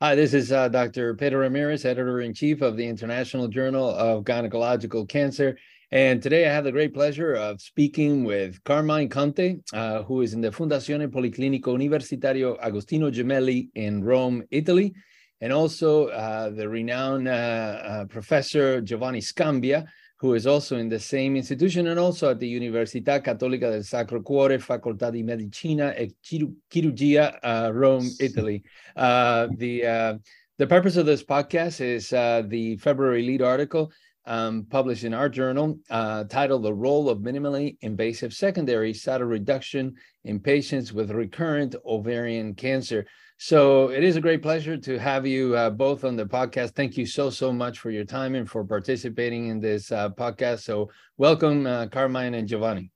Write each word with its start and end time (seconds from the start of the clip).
Hi, 0.00 0.14
this 0.14 0.32
is 0.32 0.52
uh, 0.52 0.68
Dr. 0.68 1.16
Pedro 1.16 1.40
Ramirez, 1.40 1.84
editor 1.84 2.20
in 2.20 2.32
chief 2.32 2.62
of 2.62 2.76
the 2.76 2.86
International 2.86 3.48
Journal 3.48 3.90
of 3.90 4.22
Gynecological 4.22 5.08
Cancer. 5.08 5.58
And 5.90 6.22
today 6.22 6.48
I 6.48 6.52
have 6.52 6.62
the 6.62 6.70
great 6.70 6.94
pleasure 6.94 7.34
of 7.34 7.60
speaking 7.60 8.22
with 8.22 8.62
Carmine 8.62 9.08
Conte, 9.08 9.56
uh, 9.72 10.04
who 10.04 10.20
is 10.20 10.34
in 10.34 10.40
the 10.40 10.50
Fondazione 10.50 11.08
Policlinico 11.08 11.76
Universitario 11.76 12.56
Agostino 12.62 13.10
Gemelli 13.10 13.70
in 13.74 14.04
Rome, 14.04 14.44
Italy, 14.52 14.94
and 15.40 15.52
also 15.52 16.06
uh, 16.10 16.50
the 16.50 16.68
renowned 16.68 17.26
uh, 17.26 17.32
uh, 17.32 18.04
professor 18.04 18.80
Giovanni 18.80 19.20
Scambia, 19.20 19.84
who 20.18 20.34
is 20.34 20.46
also 20.46 20.78
in 20.78 20.88
the 20.88 20.98
same 20.98 21.36
institution 21.36 21.88
and 21.88 21.98
also 21.98 22.30
at 22.30 22.40
the 22.40 22.60
Università 22.60 23.22
Cattolica 23.22 23.70
del 23.70 23.84
Sacro 23.84 24.20
Cuore, 24.20 24.58
Facoltà 24.58 25.12
di 25.12 25.22
Medicina 25.22 25.94
e 25.94 26.14
Chirurgia, 26.20 27.38
uh, 27.42 27.70
Rome, 27.72 28.08
Italy. 28.18 28.62
Uh, 28.96 29.46
the, 29.56 29.86
uh, 29.86 30.18
the 30.58 30.66
purpose 30.66 30.96
of 30.96 31.06
this 31.06 31.22
podcast 31.22 31.80
is 31.80 32.12
uh, 32.12 32.42
the 32.48 32.76
February 32.78 33.22
lead 33.22 33.42
article 33.42 33.92
um, 34.26 34.66
published 34.68 35.04
in 35.04 35.14
our 35.14 35.28
journal 35.28 35.78
uh, 35.88 36.24
titled 36.24 36.64
The 36.64 36.74
Role 36.74 37.08
of 37.08 37.18
Minimally 37.18 37.78
Invasive 37.80 38.34
Secondary 38.34 38.92
Cytoreduction 38.92 39.94
in 40.24 40.40
Patients 40.40 40.92
with 40.92 41.12
Recurrent 41.12 41.76
Ovarian 41.86 42.54
Cancer. 42.54 43.06
So 43.40 43.90
it 43.90 44.02
is 44.02 44.16
a 44.16 44.20
great 44.20 44.42
pleasure 44.42 44.76
to 44.76 44.98
have 44.98 45.24
you 45.24 45.54
uh, 45.54 45.70
both 45.70 46.04
on 46.04 46.16
the 46.16 46.26
podcast. 46.26 46.74
Thank 46.74 46.96
you 46.96 47.06
so, 47.06 47.30
so 47.30 47.52
much 47.52 47.78
for 47.78 47.90
your 47.92 48.04
time 48.04 48.34
and 48.34 48.50
for 48.50 48.64
participating 48.64 49.46
in 49.46 49.60
this 49.60 49.92
uh, 49.92 50.10
podcast. 50.10 50.62
So 50.62 50.90
welcome, 51.18 51.64
uh, 51.64 51.86
Carmine 51.86 52.34
and 52.34 52.48
Giovanni. 52.48 52.90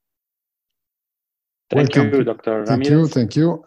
Thank 1.70 1.94
welcome. 1.94 2.18
you, 2.18 2.24
Dr. 2.24 2.66
Thank 2.66 2.88
you. 2.88 3.06
Thank 3.06 3.36
you. 3.36 3.64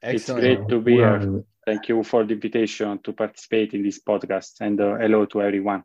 Excellent. 0.00 0.44
It's 0.44 0.56
great 0.56 0.68
to 0.68 0.80
be 0.80 0.92
here. 0.92 1.44
Thank 1.66 1.88
you 1.88 2.04
for 2.04 2.24
the 2.24 2.34
invitation 2.34 3.00
to 3.02 3.12
participate 3.12 3.74
in 3.74 3.82
this 3.82 4.00
podcast 4.00 4.60
and 4.60 4.80
uh, 4.80 4.94
hello 4.96 5.26
to 5.26 5.42
everyone. 5.42 5.82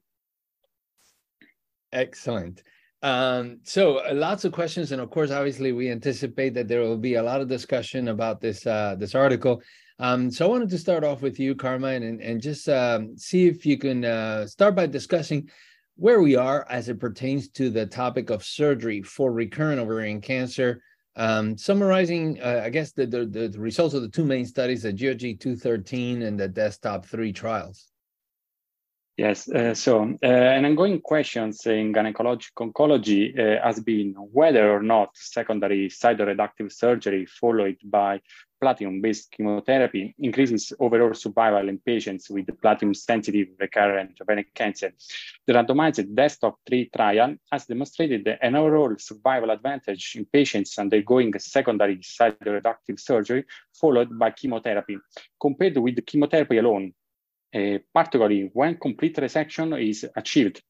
Excellent. 1.92 2.62
Um, 3.02 3.60
so 3.64 4.00
uh, 4.00 4.14
lots 4.14 4.44
of 4.44 4.52
questions, 4.52 4.92
and 4.92 5.02
of 5.02 5.10
course, 5.10 5.32
obviously, 5.32 5.72
we 5.72 5.90
anticipate 5.90 6.54
that 6.56 6.68
there 6.68 6.82
will 6.82 6.98
be 6.98 7.16
a 7.16 7.24
lot 7.24 7.42
of 7.42 7.48
discussion 7.48 8.10
about 8.10 8.42
this 8.42 8.68
uh, 8.68 8.96
this 8.98 9.16
article. 9.16 9.62
Um, 10.00 10.32
so 10.32 10.46
I 10.46 10.50
wanted 10.50 10.70
to 10.70 10.78
start 10.78 11.04
off 11.04 11.22
with 11.22 11.40
you, 11.40 11.56
Carmine, 11.56 12.04
and, 12.04 12.22
and 12.22 12.42
just 12.42 12.70
um, 12.70 13.18
see 13.18 13.48
if 13.48 13.66
you 13.66 13.78
can 13.78 14.06
uh, 14.06 14.48
start 14.48 14.76
by 14.76 14.88
discussing 14.88 15.50
where 15.96 16.22
we 16.22 16.38
are 16.38 16.66
as 16.70 16.88
it 16.88 17.00
pertains 17.00 17.50
to 17.50 17.70
the 17.70 17.86
topic 17.86 18.30
of 18.30 18.44
surgery 18.44 19.02
for 19.02 19.34
recurrent 19.34 19.80
ovarian 19.80 20.22
cancer. 20.22 20.82
Um, 21.18 21.58
summarizing, 21.58 22.40
uh, 22.42 22.62
I 22.64 22.70
guess, 22.70 22.94
the, 22.94 23.06
the, 23.06 23.26
the 23.26 23.60
results 23.60 23.94
of 23.94 24.02
the 24.02 24.08
two 24.08 24.24
main 24.24 24.46
studies, 24.46 24.84
the 24.84 24.94
GOG 24.94 25.38
213 25.42 26.22
and 26.22 26.40
the 26.40 26.48
Desktop 26.48 27.06
3 27.06 27.34
trials. 27.34 27.90
Yes, 29.20 29.50
uh, 29.50 29.74
so 29.74 30.04
uh, 30.24 30.28
an 30.28 30.64
ongoing 30.64 31.02
question 31.02 31.52
in 31.66 31.92
gynecologic 31.92 32.54
oncology 32.58 33.38
uh, 33.38 33.62
has 33.62 33.82
been 33.82 34.14
whether 34.14 34.72
or 34.72 34.82
not 34.82 35.10
secondary 35.14 35.90
cytoreductive 35.90 36.72
surgery 36.72 37.26
followed 37.26 37.76
by 37.84 38.22
platinum-based 38.62 39.30
chemotherapy 39.32 40.16
increases 40.20 40.72
overall 40.80 41.14
survival 41.14 41.68
in 41.68 41.80
patients 41.80 42.30
with 42.30 42.48
platinum-sensitive 42.62 43.48
recurrent 43.60 44.12
ovarian 44.22 44.46
cancer. 44.56 44.94
The 45.46 45.52
randomized 45.52 46.16
desktop 46.16 46.60
3 46.66 46.90
trial 46.96 47.36
has 47.52 47.66
demonstrated 47.66 48.26
an 48.42 48.56
overall 48.56 48.96
survival 48.98 49.52
advantage 49.52 50.14
in 50.16 50.28
patients 50.32 50.80
undergoing 50.80 51.38
secondary 51.40 51.98
cytoreductive 51.98 53.02
surgery 53.02 53.44
followed 53.74 54.18
by 54.18 54.32
chemotherapy 54.32 54.98
compared 55.42 55.78
with 55.78 56.06
chemotherapy 56.06 56.58
alone 56.58 56.94
particularly 57.52 58.50
when 58.54 58.78
complete 58.78 59.16
resection 59.18 59.80
is 59.82 60.06
achieved. 60.16 60.62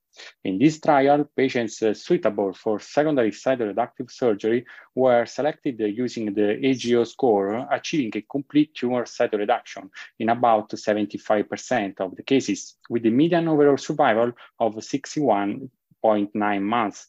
In 0.43 0.57
this 0.57 0.79
trial, 0.79 1.25
patients 1.35 1.81
uh, 1.81 1.93
suitable 1.93 2.53
for 2.53 2.79
secondary 2.79 3.31
cytoreductive 3.31 4.09
surgery 4.11 4.65
were 4.95 5.25
selected 5.25 5.79
using 5.79 6.33
the 6.33 6.59
AGO 6.65 7.03
score, 7.03 7.67
achieving 7.71 8.11
a 8.15 8.21
complete 8.21 8.73
tumor 8.73 9.03
cytoreduction 9.03 9.89
in 10.19 10.29
about 10.29 10.69
75% 10.71 11.99
of 12.01 12.15
the 12.15 12.23
cases, 12.23 12.77
with 12.89 13.03
the 13.03 13.11
median 13.11 13.47
overall 13.47 13.77
survival 13.77 14.31
of 14.59 14.75
61.9 14.75 16.61
months. 16.61 17.07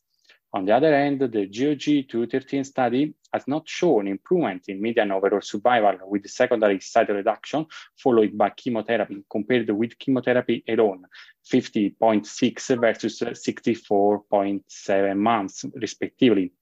On 0.53 0.65
the 0.65 0.75
other 0.75 0.93
hand, 0.93 1.21
the 1.21 1.47
GOG 1.47 2.09
213 2.09 2.65
study 2.65 3.15
has 3.33 3.47
not 3.47 3.69
shown 3.69 4.09
improvement 4.09 4.69
in 4.69 4.81
median 4.81 5.11
overall 5.13 5.41
survival 5.41 5.99
with 6.09 6.29
secondary 6.29 6.79
cytoreduction 6.79 7.67
followed 7.97 8.37
by 8.37 8.51
chemotherapy 8.51 9.25
compared 9.31 9.71
with 9.71 9.99
chemotherapy 9.99 10.65
alone, 10.69 11.05
50.6 11.51 12.81
versus 12.81 13.21
64.7 13.21 15.17
months, 15.17 15.65
respectively. 15.75 16.53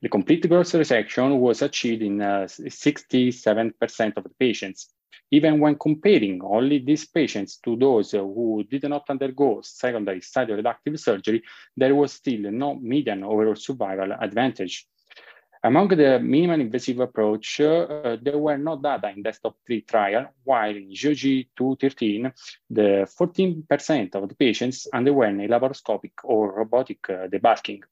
The 0.00 0.08
complete 0.08 0.48
gross 0.48 0.72
resection 0.72 1.38
was 1.38 1.62
achieved 1.62 2.02
in 2.02 2.22
uh, 2.22 2.46
67% 2.46 4.16
of 4.16 4.24
the 4.24 4.30
patients, 4.38 4.94
even 5.30 5.60
when 5.60 5.76
comparing 5.76 6.40
only 6.42 6.78
these 6.78 7.06
patients 7.06 7.58
to 7.58 7.76
those 7.76 8.12
who 8.12 8.64
did 8.70 8.88
not 8.88 9.10
undergo 9.10 9.60
secondary 9.62 10.20
cytoreductive 10.20 10.98
surgery, 10.98 11.42
there 11.76 11.94
was 11.94 12.14
still 12.14 12.50
no 12.50 12.74
median 12.76 13.24
overall 13.24 13.56
survival 13.56 14.12
advantage. 14.12 14.86
Among 15.64 15.88
the 15.88 16.20
minimal 16.20 16.60
invasive 16.60 17.00
approach, 17.00 17.60
uh, 17.60 18.16
there 18.22 18.38
were 18.38 18.56
no 18.56 18.80
data 18.80 19.10
in 19.14 19.22
desktop 19.22 19.56
3 19.66 19.80
trial, 19.82 20.26
while 20.44 20.70
in 20.70 20.90
GOG 20.90 21.46
213, 21.56 22.32
the 22.70 23.08
14% 23.18 24.14
of 24.14 24.28
the 24.28 24.34
patients 24.34 24.86
underwent 24.92 25.40
a 25.40 25.48
laparoscopic 25.48 26.12
or 26.22 26.54
robotic 26.58 26.98
uh, 27.10 27.26
debulking. 27.26 27.82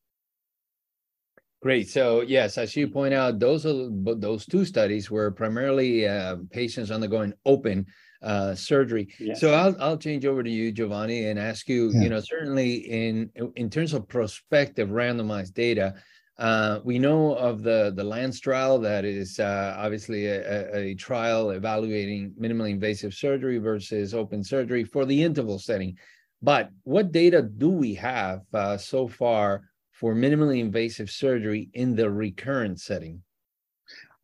Great. 1.63 1.89
So 1.89 2.21
yes, 2.21 2.59
as 2.59 2.77
you 2.77 2.87
point 2.87 3.15
out, 3.15 3.41
those 3.41 3.67
are 3.67 3.89
those 3.91 4.47
two 4.47 4.65
studies 4.65 5.11
were 5.11 5.31
primarily 5.31 6.07
uh, 6.07 6.37
patients 6.51 6.91
undergoing 6.93 7.33
open 7.45 7.87
uh, 8.23 8.55
surgery. 8.55 9.09
Yes. 9.19 9.41
So 9.41 9.53
I'll 9.53 9.75
I'll 9.81 9.97
change 9.97 10.27
over 10.27 10.43
to 10.43 10.51
you, 10.51 10.71
Giovanni, 10.71 11.27
and 11.27 11.39
ask 11.39 11.69
you. 11.69 11.91
Yeah. 11.93 12.03
You 12.03 12.09
know, 12.11 12.21
certainly 12.21 12.75
in 12.75 13.31
in 13.57 13.71
terms 13.71 13.95
of 13.95 14.07
prospective 14.07 14.91
randomized 14.91 15.55
data, 15.55 15.95
uh, 16.39 16.81
we 16.85 16.99
know 16.99 17.35
of 17.35 17.63
the 17.63 17.93
the 17.97 18.05
Lance 18.05 18.41
trial 18.41 18.79
that 18.81 19.05
is 19.05 19.41
uh, 19.41 19.75
obviously 19.79 20.27
a, 20.27 20.77
a, 20.77 20.95
trial 20.95 21.51
evaluating 21.51 22.35
minimally 22.39 22.71
invasive 22.71 23.15
surgery 23.15 23.57
versus 23.57 24.13
open 24.13 24.45
surgery 24.45 24.85
for 24.85 25.07
the 25.07 25.23
interval 25.23 25.59
setting. 25.59 25.97
But 26.43 26.69
what 26.83 27.11
data 27.11 27.41
do 27.41 27.71
we 27.71 27.95
have 27.95 28.43
uh, 28.53 28.77
so 28.77 29.09
far 29.09 29.71
for 29.93 30.15
minimally 30.15 30.61
invasive 30.61 31.11
surgery 31.11 31.71
in 31.73 31.97
the 31.97 32.11
recurrent 32.11 32.81
setting? 32.81 33.23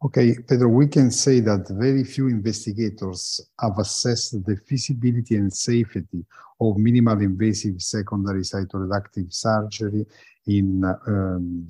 Okay, 0.05 0.37
Pedro, 0.49 0.69
we 0.69 0.89
can 0.89 1.11
say 1.11 1.41
that 1.41 1.69
very 1.71 2.05
few 2.05 2.29
investigators 2.29 3.41
have 3.61 3.79
assessed 3.79 4.45
the 4.45 4.57
feasibility 4.67 5.37
and 5.37 5.51
safety 5.51 6.27
of 6.63 6.79
minimal 6.79 7.21
invasive 7.21 7.81
secondary 7.83 8.43
cytoreductive 8.43 9.33
surgery 9.33 10.07
in 10.47 10.85
um, 11.07 11.69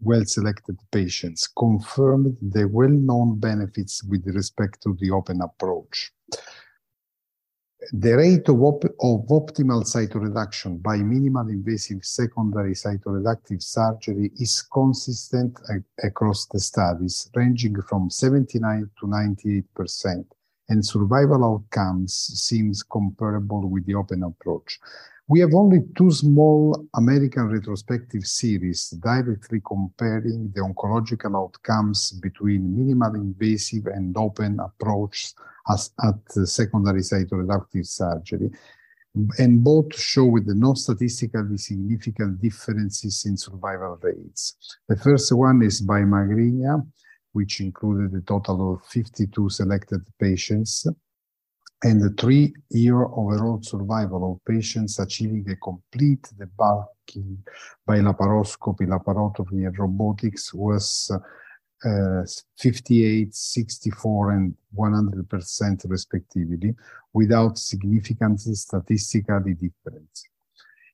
well-selected 0.00 0.78
patients, 0.90 1.48
confirmed 1.48 2.36
the 2.40 2.66
well-known 2.68 3.38
benefits 3.38 4.02
with 4.04 4.26
respect 4.26 4.82
to 4.82 4.96
the 5.00 5.10
open 5.10 5.40
approach. 5.40 6.12
The 7.92 8.16
rate 8.16 8.48
of, 8.48 8.62
op 8.62 8.84
of 8.84 9.26
optimal 9.26 9.82
cytoreduction 9.82 10.80
by 10.80 10.98
minimal 10.98 11.48
invasive 11.48 12.04
secondary 12.04 12.74
cytoreductive 12.74 13.60
surgery 13.60 14.30
is 14.38 14.62
consistent 14.62 15.58
across 16.02 16.46
the 16.46 16.60
studies, 16.60 17.28
ranging 17.34 17.82
from 17.82 18.08
79 18.08 18.88
to 19.00 19.08
98 19.08 19.74
percent, 19.74 20.32
and 20.68 20.84
survival 20.84 21.44
outcomes 21.44 22.14
seems 22.14 22.82
comparable 22.82 23.68
with 23.68 23.84
the 23.86 23.94
open 23.94 24.22
approach. 24.22 24.78
We 25.28 25.40
have 25.40 25.54
only 25.54 25.80
two 25.96 26.10
small 26.10 26.86
American 26.94 27.48
retrospective 27.48 28.26
series 28.26 28.90
directly 28.90 29.62
comparing 29.64 30.52
the 30.54 30.60
oncological 30.60 31.36
outcomes 31.36 32.12
between 32.12 32.76
minimal 32.76 33.14
invasive 33.14 33.86
and 33.86 34.16
open 34.16 34.58
approach 34.60 35.32
as 35.70 35.90
at 36.04 36.46
secondary 36.46 37.00
cytoreductive 37.00 37.86
surgery. 37.86 38.50
And 39.38 39.62
both 39.62 39.94
show 39.98 40.24
with 40.24 40.48
no 40.48 40.74
statistically 40.74 41.58
significant 41.58 42.40
differences 42.40 43.24
in 43.26 43.36
survival 43.36 43.98
rates. 44.02 44.56
The 44.88 44.96
first 44.96 45.32
one 45.32 45.62
is 45.62 45.82
by 45.82 46.00
Magrina, 46.00 46.84
which 47.32 47.60
included 47.60 48.14
a 48.14 48.20
total 48.22 48.74
of 48.74 48.84
52 48.86 49.50
selected 49.50 50.02
patients, 50.18 50.86
and 51.84 52.00
the 52.00 52.10
three-year 52.10 53.04
overall 53.04 53.60
survival 53.62 54.32
of 54.32 54.44
patients 54.44 54.98
achieving 54.98 55.44
a 55.50 55.56
complete 55.56 56.22
debulking 56.38 57.38
by 57.84 57.98
laparoscopy, 57.98 58.86
laparotomy, 58.86 59.66
and 59.66 59.78
robotics 59.78 60.54
was 60.54 61.10
uh, 61.84 62.22
58, 62.58 63.34
64, 63.34 64.30
and 64.30 64.54
100% 64.76 65.90
respectively, 65.90 66.74
without 67.12 67.58
significant 67.58 68.40
statistically 68.40 69.54
difference. 69.54 70.28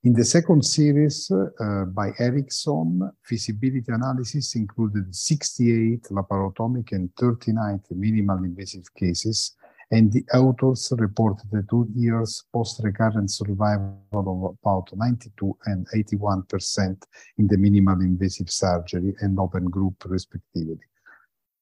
In 0.04 0.12
the 0.12 0.24
second 0.24 0.64
series 0.64 1.28
uh, 1.28 1.84
by 1.86 2.12
Eriksson, 2.20 3.10
feasibility 3.24 3.90
analysis 3.90 4.54
included 4.54 5.12
68 5.12 6.04
laparotomic 6.12 6.92
and 6.92 7.10
39 7.16 7.80
minimal 7.96 8.44
invasive 8.44 8.94
cases, 8.94 9.56
and 9.90 10.12
the 10.12 10.24
authors 10.32 10.92
reported 10.96 11.52
a 11.52 11.64
two 11.68 11.88
years 11.96 12.44
post-recurrent 12.52 13.28
survival 13.28 13.98
of 14.12 14.56
about 14.62 14.88
92 14.96 15.58
and 15.66 15.84
81% 15.92 17.02
in 17.38 17.48
the 17.48 17.56
minimal 17.56 18.00
invasive 18.00 18.50
surgery 18.50 19.16
and 19.20 19.36
open 19.40 19.64
group 19.64 20.04
respectively. 20.06 20.78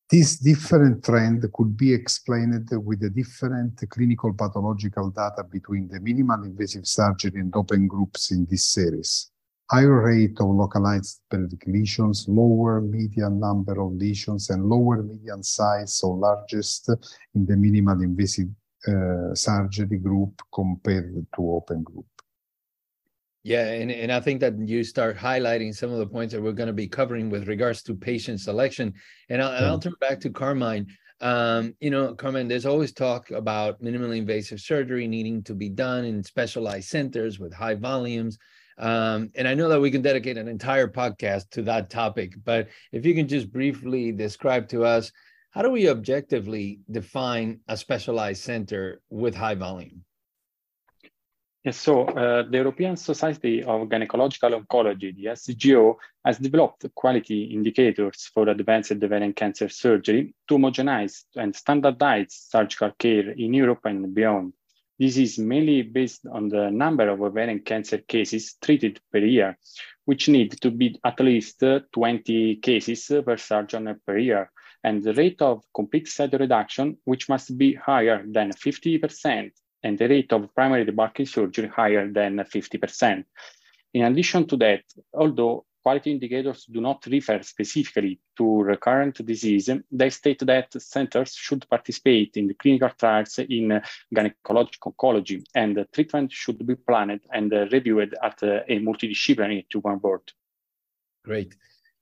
This 0.09 0.39
different 0.39 1.05
trend 1.05 1.45
could 1.53 1.77
be 1.77 1.93
explained 1.93 2.69
with 2.71 3.01
the 3.01 3.11
different 3.11 3.83
clinical 3.91 4.33
pathological 4.33 5.11
data 5.11 5.43
between 5.43 5.89
the 5.89 6.01
minimal 6.01 6.45
invasive 6.45 6.87
surgery 6.87 7.41
and 7.41 7.55
open 7.57 7.89
groups 7.89 8.31
in 8.31 8.47
this 8.49 8.67
series 8.67 9.31
higher 9.69 10.03
rate 10.05 10.39
of 10.41 10.49
localized 10.49 11.21
pelvic 11.29 11.67
lesions, 11.67 12.27
lower 12.29 12.81
median 12.81 13.41
number 13.41 13.81
of 13.81 13.93
lesions, 13.93 14.51
and 14.51 14.65
lower 14.65 15.03
median 15.03 15.43
size 15.43 16.01
of 16.05 16.19
largest 16.19 16.89
in 17.35 17.47
the 17.47 17.57
minimal 17.57 18.01
invasive 18.03 18.49
uh, 18.87 19.35
surgery 19.35 19.99
group 19.99 20.41
compared 20.53 21.27
to 21.35 21.51
open 21.51 21.83
group. 21.83 22.07
Yeah, 23.47 23.69
and, 23.69 23.93
and 23.93 24.11
I 24.11 24.19
think 24.19 24.41
that 24.41 24.59
you 24.59 24.83
start 24.83 25.17
highlighting 25.17 25.73
some 25.73 25.93
of 25.93 25.99
the 25.99 26.07
points 26.09 26.35
that 26.35 26.43
we're 26.43 26.51
going 26.51 26.67
to 26.67 26.73
be 26.73 26.89
covering 26.89 27.31
with 27.31 27.47
regards 27.47 27.81
to 27.85 27.95
patient 27.95 28.41
selection. 28.41 28.93
And 29.29 29.41
I'll, 29.41 29.53
and 29.53 29.65
I'll 29.65 29.79
turn 29.79 29.95
back 30.01 30.19
to 30.23 30.31
Carmine. 30.31 30.89
Um, 31.21 31.73
you 31.79 31.91
know, 31.91 32.13
Carmine, 32.17 32.49
there's 32.49 32.67
always 32.67 32.93
talk 32.93 33.31
about 33.31 33.81
minimally 33.81 34.17
invasive 34.17 34.59
surgery 34.59 35.07
needing 35.07 35.45
to 35.45 35.55
be 35.55 35.69
done 35.69 36.05
in 36.05 36.25
specialized 36.25 36.89
centers 36.89 37.39
with 37.39 37.55
high 37.55 37.77
volumes. 37.77 38.37
Um, 38.79 39.31
and 39.37 39.47
I 39.47 39.55
know 39.55 39.69
that 39.69 39.81
we 39.81 39.93
can 39.93 40.03
dedicate 40.03 40.39
an 40.39 40.49
entire 40.49 40.89
podcast 40.89 41.51
to 41.51 41.63
that 41.63 41.89
topic, 41.89 42.35
but 42.45 42.67
if 42.91 43.07
you 43.07 43.15
can 43.15 43.29
just 43.29 43.53
briefly 43.53 44.11
describe 44.11 44.69
to 44.71 44.85
us 44.85 45.13
how 45.53 45.63
do 45.63 45.71
we 45.71 45.89
objectively 45.89 46.81
define 46.91 47.61
a 47.69 47.77
specialized 47.77 48.43
center 48.43 49.01
with 49.09 49.37
high 49.37 49.55
volume? 49.55 50.03
Yes, 51.67 51.79
so 51.79 52.05
uh, 52.05 52.45
the 52.49 52.59
European 52.59 52.97
Society 52.97 53.61
of 53.65 53.89
Gynecological 53.89 54.55
Oncology, 54.55 55.13
the 55.17 55.25
ESGO, 55.25 55.97
has 56.25 56.39
developed 56.39 56.87
quality 56.95 57.43
indicators 57.47 58.31
for 58.33 58.49
advanced 58.49 58.93
ovarian 58.93 59.33
cancer 59.33 59.69
surgery 59.69 60.33
to 60.47 60.55
homogenize 60.55 61.25
and 61.35 61.57
standardize 61.57 62.47
surgical 62.53 62.93
care 62.97 63.31
in 63.33 63.53
Europe 63.53 63.81
and 63.85 64.15
beyond. 64.15 64.53
This 64.97 65.17
is 65.17 65.41
mainly 65.41 65.83
based 65.83 66.25
on 66.31 66.51
the 66.51 66.71
number 66.71 67.09
of 67.09 67.21
ovarian 67.21 67.59
cancer 67.63 67.99
cases 67.99 68.55
treated 68.63 69.01
per 69.11 69.19
year, 69.19 69.59
which 70.05 70.29
need 70.29 70.53
to 70.61 70.71
be 70.71 70.97
at 71.05 71.19
least 71.19 71.65
20 71.93 72.57
cases 72.63 73.11
per 73.25 73.37
surgeon 73.37 74.01
per 74.07 74.19
year, 74.19 74.53
and 74.85 75.03
the 75.03 75.15
rate 75.15 75.43
of 75.43 75.65
complete 75.75 76.07
cytoreduction, 76.07 76.99
which 77.03 77.29
must 77.29 77.59
be 77.59 77.75
higher 77.75 78.25
than 78.25 78.53
50%, 78.53 79.51
and 79.87 79.97
the 79.99 80.09
rate 80.09 80.33
of 80.33 80.53
primary 80.53 80.85
debulking 80.85 81.29
surgery 81.29 81.69
higher 81.69 82.11
than 82.11 82.39
50%. 82.39 83.25
In 83.95 84.03
addition 84.03 84.45
to 84.49 84.57
that, 84.57 84.83
although 85.15 85.65
quality 85.81 86.11
indicators 86.11 86.65
do 86.65 86.81
not 86.81 87.07
refer 87.07 87.41
specifically 87.43 88.19
to 88.37 88.63
recurrent 88.63 89.25
disease, 89.25 89.71
they 89.93 90.11
state 90.11 90.41
that 90.45 90.83
centers 90.83 91.35
should 91.35 91.65
participate 91.71 92.37
in 92.37 92.49
the 92.49 92.55
clinical 92.55 92.91
trials 92.99 93.39
in 93.39 93.81
gynecologic 94.13 94.81
oncology, 94.85 95.45
and 95.55 95.87
treatment 95.93 96.33
should 96.33 96.67
be 96.67 96.75
planned 96.75 97.21
and 97.33 97.53
reviewed 97.73 98.13
at 98.21 98.43
a 98.43 98.81
multidisciplinary 98.87 99.65
tumor 99.71 99.97
board. 99.97 100.25
Great. 101.25 101.55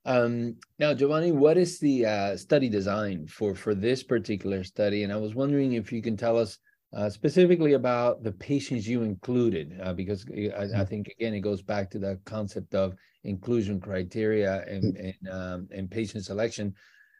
Um, 0.05 0.55
now, 0.79 0.95
Giovanni, 0.95 1.31
what 1.31 1.57
is 1.57 1.77
the 1.79 2.05
uh, 2.07 2.37
study 2.37 2.69
design 2.69 3.27
for 3.27 3.53
for 3.53 3.75
this 3.75 4.01
particular 4.01 4.63
study? 4.63 5.03
And 5.03 5.13
I 5.13 5.17
was 5.17 5.35
wondering 5.35 5.73
if 5.73 5.91
you 5.91 6.01
can 6.01 6.17
tell 6.17 6.37
us 6.37 6.57
uh, 6.95 7.09
specifically 7.09 7.73
about 7.73 8.23
the 8.23 8.31
patients 8.31 8.87
you 8.87 9.03
included, 9.03 9.77
uh, 9.83 9.93
because 9.93 10.25
I, 10.29 10.33
I, 10.33 10.37
mm-hmm. 10.37 10.83
think 10.85 11.07
again 11.09 11.33
it 11.33 11.41
goes 11.41 11.61
back 11.61 11.91
to 11.91 11.99
the 11.99 12.17
concept 12.23 12.73
of 12.73 12.95
inclusion 13.25 13.81
criteria 13.81 14.63
and 14.67 14.83
mm. 14.95 15.13
and, 15.21 15.29
um, 15.29 15.67
and 15.71 15.91
patient 15.91 16.23
selection, 16.23 16.73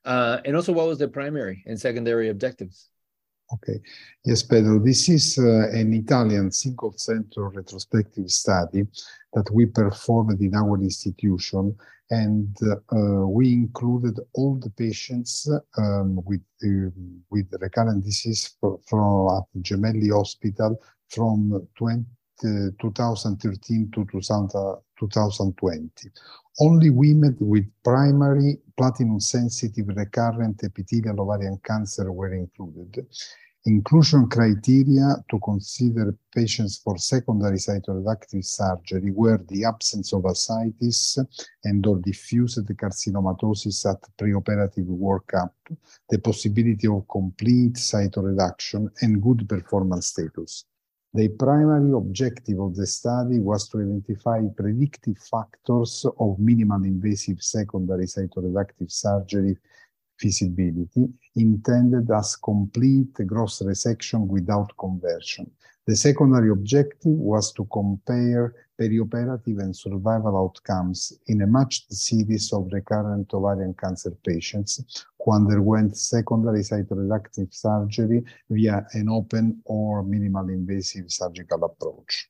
uh, 0.05 0.39
and 0.45 0.55
also 0.55 0.71
what 0.71 0.87
was 0.87 0.99
the 0.99 1.07
primary 1.09 1.61
and 1.67 1.79
secondary 1.79 2.29
objectives. 2.29 2.89
Okay, 3.53 3.79
yes, 4.23 4.41
Pedro. 4.41 4.79
This 4.79 5.07
is 5.07 5.37
uh, 5.37 5.69
an 5.71 5.93
Italian 5.93 6.51
single-center 6.51 7.49
retrospective 7.49 8.31
study 8.31 8.87
that 9.33 9.51
we 9.51 9.67
performed 9.67 10.41
in 10.41 10.55
our 10.55 10.77
institution 10.81 11.75
and 12.11 12.55
uh, 12.61 13.27
we 13.27 13.53
included 13.53 14.19
all 14.33 14.55
the 14.55 14.69
patients 14.69 15.49
um, 15.77 16.19
with 16.25 16.41
uh, 16.63 16.89
with 17.29 17.47
recurrent 17.59 18.03
disease 18.03 18.55
from, 18.59 19.27
at 19.37 19.61
Gemelli 19.61 20.11
Hospital 20.13 20.79
from 21.09 21.67
20, 21.77 22.05
uh, 22.43 22.47
2013 22.79 23.91
to 23.93 24.05
2000, 24.11 24.49
2020. 24.99 25.89
Only 26.59 26.89
women 26.89 27.35
with 27.39 27.65
primary 27.83 28.59
platinum-sensitive 28.77 29.87
recurrent 29.89 30.63
epithelial 30.63 31.19
ovarian 31.21 31.59
cancer 31.63 32.11
were 32.11 32.33
included 32.33 33.07
Inclusion 33.67 34.27
criteria 34.27 35.23
to 35.27 35.39
consider 35.39 36.15
patients 36.31 36.77
for 36.77 36.99
secondary 36.99 37.57
cytoreductive 37.57 38.45
surgery 38.45 39.09
were 39.09 39.39
the 39.47 39.65
absence 39.65 40.13
of 40.13 40.23
ascites 40.25 41.17
and 41.63 41.83
or 41.87 41.97
diffused 41.97 42.67
carcinomatosis 42.77 43.89
at 43.89 44.03
preoperative 44.19 44.85
workup, 44.85 45.49
the 46.07 46.19
possibility 46.19 46.87
of 46.87 47.07
complete 47.07 47.73
cytoreduction, 47.73 48.87
and 49.01 49.19
good 49.19 49.49
performance 49.49 50.07
status. 50.07 50.65
The 51.11 51.29
primary 51.29 51.91
objective 51.93 52.59
of 52.59 52.75
the 52.75 52.85
study 52.85 53.39
was 53.39 53.67
to 53.69 53.79
identify 53.79 54.41
predictive 54.55 55.17
factors 55.17 56.05
of 56.19 56.37
minimal 56.37 56.83
invasive 56.83 57.41
secondary 57.41 58.05
cytoreductive 58.05 58.91
surgery 58.91 59.57
feasibility 60.17 61.07
intended 61.35 62.09
as 62.11 62.35
complete 62.35 63.13
gross 63.25 63.61
resection 63.61 64.27
without 64.27 64.71
conversion. 64.77 65.49
The 65.87 65.95
secondary 65.95 66.49
objective 66.49 67.11
was 67.11 67.53
to 67.53 67.65
compare 67.65 68.55
perioperative 68.79 69.59
and 69.59 69.75
survival 69.75 70.35
outcomes 70.35 71.13
in 71.27 71.43
a 71.43 71.47
matched 71.47 71.93
series 71.93 72.51
of 72.51 72.69
recurrent 72.71 73.31
ovarian 73.33 73.75
cancer 73.75 74.11
patients 74.25 75.05
who 75.19 75.31
underwent 75.31 75.95
secondary 75.95 76.61
cytoreductive 76.61 77.53
surgery 77.53 78.23
via 78.49 78.87
an 78.93 79.09
open 79.09 79.61
or 79.65 80.01
minimal 80.01 80.49
invasive 80.49 81.11
surgical 81.11 81.63
approach. 81.63 82.29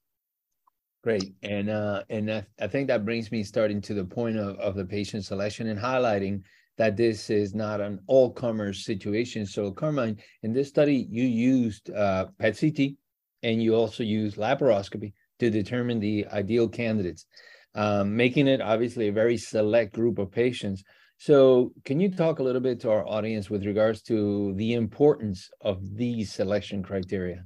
Great. 1.02 1.36
And 1.44 1.70
uh, 1.70 2.04
and 2.10 2.32
I, 2.32 2.46
I 2.60 2.68
think 2.68 2.88
that 2.88 3.06
brings 3.06 3.32
me 3.32 3.44
starting 3.44 3.80
to 3.82 3.94
the 3.94 4.04
point 4.04 4.38
of, 4.38 4.58
of 4.58 4.76
the 4.76 4.86
patient 4.86 5.24
selection 5.24 5.68
and 5.68 5.80
highlighting 5.80 6.42
that 6.78 6.98
this 6.98 7.30
is 7.30 7.56
not 7.56 7.82
an 7.82 8.00
all-comers 8.08 8.86
situation. 8.86 9.46
So 9.46 9.72
Carmine, 9.72 10.18
in 10.44 10.54
this 10.54 10.68
study, 10.68 11.08
you 11.10 11.24
used 11.24 11.90
uh, 11.92 12.28
PET-CT 12.40 12.98
and 13.44 13.62
you 13.62 13.76
also 13.76 14.04
used 14.04 14.38
laparoscopy 14.38 15.14
to 15.40 15.50
determine 15.50 16.00
the 16.00 16.26
ideal 16.28 16.68
candidates, 16.68 17.26
um, 17.76 18.16
making 18.16 18.48
it 18.48 18.62
obviously 18.62 19.08
a 19.08 19.14
very 19.14 19.38
select 19.38 19.94
group 19.94 20.18
of 20.18 20.32
patients. 20.32 20.84
So 21.18 21.72
can 21.86 22.00
you 22.00 22.10
talk 22.12 22.40
a 22.40 22.44
little 22.44 22.62
bit 22.62 22.82
to 22.82 22.92
our 22.92 23.08
audience 23.08 23.50
with 23.50 23.66
regards 23.66 24.02
to 24.04 24.54
the 24.56 24.74
importance 24.74 25.50
of 25.62 25.96
these 25.96 26.34
selection 26.34 26.84
criteria? 26.84 27.46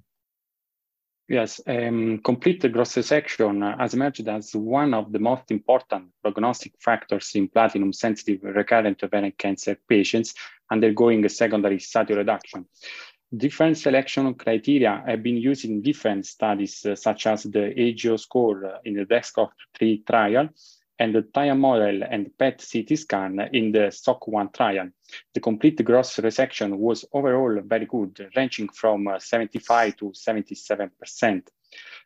Yes, 1.29 1.61
um, 1.67 2.21
complete 2.23 2.71
gross 2.71 2.93
section 3.05 3.61
has 3.61 3.93
emerged 3.93 4.27
as 4.27 4.55
one 4.55 4.95
of 4.95 5.11
the 5.11 5.19
most 5.19 5.51
important 5.51 6.05
prognostic 6.23 6.73
factors 6.79 7.35
in 7.35 7.47
platinum-sensitive 7.47 8.39
recurrent 8.41 9.03
ovarian 9.03 9.33
cancer 9.37 9.77
patients 9.87 10.33
undergoing 10.71 11.23
a 11.23 11.29
secondary 11.29 11.77
cytoreduction. 11.77 12.65
Different 13.31 13.77
selection 13.77 14.33
criteria 14.33 15.03
have 15.05 15.21
been 15.21 15.37
used 15.37 15.65
in 15.65 15.83
different 15.83 16.25
studies, 16.25 16.83
uh, 16.83 16.95
such 16.95 17.27
as 17.27 17.43
the 17.43 17.79
AGO 17.79 18.17
score 18.17 18.79
in 18.83 18.95
the 18.95 19.05
DESKTOP-3 19.05 20.07
trial 20.07 20.49
and 20.99 21.15
the 21.15 21.21
TIA 21.21 21.55
model 21.55 22.03
and 22.03 22.37
PET 22.37 22.63
CT 22.71 22.97
scan 22.97 23.39
in 23.53 23.71
the 23.71 23.87
SOC1 23.87 24.53
trial. 24.53 24.89
The 25.33 25.39
complete 25.39 25.83
gross 25.83 26.17
resection 26.17 26.77
was 26.77 27.05
overall 27.13 27.59
very 27.63 27.85
good, 27.85 28.29
ranging 28.35 28.69
from 28.69 29.07
uh, 29.07 29.17
75 29.19 29.95
to 29.97 30.05
77%. 30.11 31.47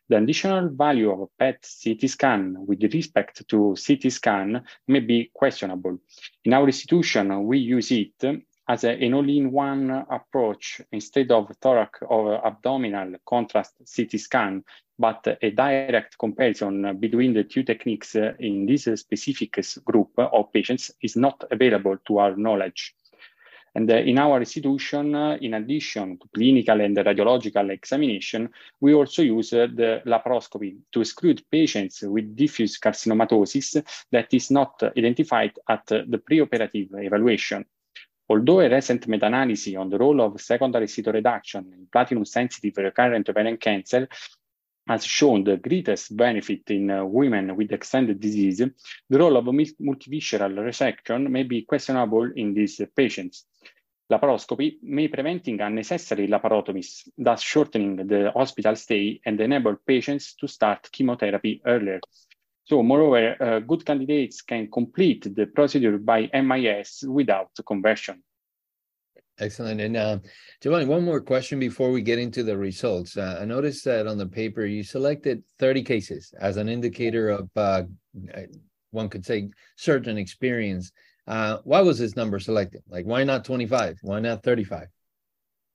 The 0.08 0.16
additional 0.18 0.68
value 0.68 1.10
of 1.10 1.20
a 1.20 1.26
PET 1.38 1.66
CT 1.82 2.10
scan 2.10 2.66
with 2.66 2.82
respect 2.82 3.48
to 3.48 3.74
CT 3.74 4.12
scan 4.12 4.62
may 4.86 5.00
be 5.00 5.30
questionable. 5.34 5.98
In 6.44 6.52
our 6.52 6.66
institution, 6.66 7.44
we 7.44 7.58
use 7.58 7.90
it 7.90 8.22
as 8.68 8.84
a, 8.84 8.90
an 8.90 9.14
all-in-one 9.14 9.90
approach 10.10 10.80
instead 10.92 11.30
of 11.30 11.50
thorax 11.60 12.00
or 12.02 12.44
abdominal 12.46 13.14
contrast 13.26 13.74
CT 13.94 14.18
scan, 14.18 14.64
but 14.98 15.38
a 15.42 15.50
direct 15.50 16.16
comparison 16.18 16.96
between 16.98 17.34
the 17.34 17.44
two 17.44 17.62
techniques 17.62 18.14
in 18.14 18.66
this 18.66 18.84
specific 19.00 19.58
group 19.84 20.10
of 20.16 20.52
patients 20.52 20.90
is 21.02 21.16
not 21.16 21.44
available 21.50 21.96
to 22.06 22.18
our 22.18 22.36
knowledge. 22.36 22.94
And 23.76 23.90
uh, 23.90 23.96
in 23.96 24.18
our 24.18 24.38
institution, 24.38 25.16
uh, 25.16 25.36
in 25.40 25.54
addition 25.54 26.16
to 26.18 26.28
clinical 26.32 26.80
and 26.80 26.96
radiological 26.96 27.70
examination, 27.72 28.48
we 28.80 28.94
also 28.94 29.22
use 29.22 29.52
uh, 29.52 29.66
the 29.74 30.00
laparoscopy 30.06 30.76
to 30.92 31.00
exclude 31.00 31.42
patients 31.50 32.02
with 32.02 32.36
diffuse 32.36 32.78
carcinomatosis 32.78 33.84
that 34.12 34.32
is 34.32 34.52
not 34.52 34.80
identified 34.96 35.58
at 35.68 35.86
the 35.86 36.22
preoperative 36.30 36.88
evaluation. 36.94 37.64
Although 38.28 38.60
a 38.60 38.70
recent 38.70 39.06
meta-analysis 39.06 39.76
on 39.76 39.90
the 39.90 39.98
role 39.98 40.20
of 40.22 40.40
secondary 40.40 40.86
cytoreduction 40.86 41.72
in 41.72 41.86
platinum-sensitive 41.92 42.76
recurrent 42.78 43.28
ovarian 43.28 43.58
cancer 43.58 44.08
has 44.86 45.04
shown 45.04 45.44
the 45.44 45.56
greatest 45.56 46.16
benefit 46.16 46.62
in 46.70 46.90
uh, 46.90 47.04
women 47.04 47.56
with 47.56 47.72
extended 47.72 48.20
disease, 48.20 48.58
the 49.08 49.18
role 49.18 49.36
of 49.36 49.44
multivisceral 49.44 50.54
resection 50.58 51.28
may 51.28 51.42
be 51.42 51.62
questionable 51.62 52.30
in 52.36 52.54
these 52.54 52.80
patients. 52.94 53.46
Laparoscopy 54.12 54.76
may 54.82 55.08
preventing 55.08 55.60
unnecessary 55.60 56.28
laparotomies, 56.28 57.08
thus 57.16 57.40
shortening 57.42 57.96
the 57.96 58.30
hospital 58.32 58.76
stay 58.76 59.20
and 59.24 59.40
enable 59.40 59.76
patients 59.86 60.34
to 60.34 60.46
start 60.46 60.90
chemotherapy 60.92 61.62
earlier. 61.64 62.00
So 62.64 62.82
moreover, 62.82 63.36
uh, 63.40 63.60
good 63.60 63.84
candidates 63.84 64.40
can 64.40 64.70
complete 64.70 65.34
the 65.34 65.46
procedure 65.46 65.98
by 65.98 66.30
MIS 66.32 67.04
without 67.06 67.50
conversion. 67.66 68.22
Excellent. 69.38 69.80
And 69.80 69.96
uh, 69.96 70.18
Giovanni, 70.62 70.86
one 70.86 71.04
more 71.04 71.20
question 71.20 71.58
before 71.58 71.90
we 71.90 72.02
get 72.02 72.18
into 72.18 72.42
the 72.42 72.56
results. 72.56 73.16
Uh, 73.16 73.38
I 73.40 73.44
noticed 73.44 73.84
that 73.84 74.06
on 74.06 74.16
the 74.16 74.26
paper 74.26 74.64
you 74.64 74.82
selected 74.84 75.42
30 75.58 75.82
cases 75.82 76.32
as 76.38 76.56
an 76.56 76.68
indicator 76.68 77.30
of, 77.30 77.50
uh, 77.56 77.82
one 78.92 79.08
could 79.08 79.26
say, 79.26 79.50
surgeon 79.76 80.18
experience. 80.18 80.92
Uh, 81.26 81.58
why 81.64 81.80
was 81.80 81.98
this 81.98 82.16
number 82.16 82.38
selected? 82.38 82.82
Like, 82.88 83.06
why 83.06 83.24
not 83.24 83.44
25? 83.44 83.98
Why 84.02 84.20
not 84.20 84.44
35? 84.44 84.86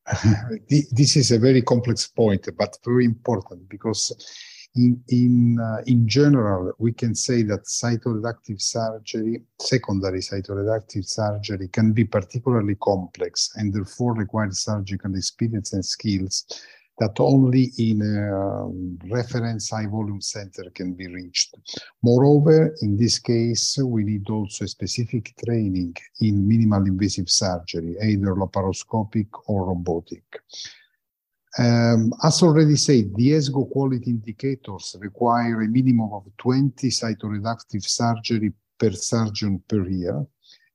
this 0.69 1.17
is 1.17 1.31
a 1.31 1.37
very 1.37 1.61
complex 1.61 2.07
point, 2.07 2.47
but 2.57 2.77
very 2.85 3.05
important 3.05 3.67
because 3.67 4.13
in 4.75 5.01
in 5.09 5.59
uh, 5.59 5.81
in 5.87 6.07
general, 6.07 6.71
we 6.77 6.93
can 6.93 7.15
say 7.15 7.43
that 7.43 7.65
cytoreductive 7.65 8.61
surgery, 8.61 9.41
secondary 9.59 10.19
cytoreductive 10.19 11.05
surgery, 11.05 11.67
can 11.69 11.91
be 11.93 12.05
particularly 12.05 12.75
complex 12.75 13.51
and 13.55 13.73
therefore 13.73 14.13
require 14.13 14.51
surgical 14.51 15.15
experience 15.15 15.73
and 15.73 15.83
skills 15.83 16.45
that 16.99 17.17
only 17.19 17.71
in 17.77 18.01
a 18.01 18.65
um, 18.65 18.99
reference 19.09 19.69
high 19.69 19.87
volume 19.87 20.21
center 20.21 20.69
can 20.75 20.93
be 20.93 21.07
reached. 21.07 21.55
Moreover, 22.03 22.75
in 22.81 22.97
this 22.97 23.17
case, 23.19 23.77
we 23.81 24.03
need 24.03 24.29
also 24.29 24.65
specific 24.65 25.33
training 25.43 25.95
in 26.19 26.47
minimal 26.47 26.85
invasive 26.85 27.29
surgery, 27.29 27.95
either 28.03 28.35
laparoscopic 28.35 29.27
or 29.47 29.67
robotic. 29.67 30.41
Um, 31.59 32.13
as 32.23 32.41
already 32.41 32.77
said, 32.77 33.13
the 33.15 33.31
ESGO 33.31 33.69
quality 33.69 34.11
indicators 34.11 34.95
require 34.97 35.61
a 35.61 35.67
minimum 35.67 36.13
of 36.13 36.23
20 36.37 36.87
cytoreductive 36.87 37.83
surgery 37.83 38.53
per 38.77 38.91
surgeon 38.91 39.61
per 39.67 39.85
year. 39.85 40.25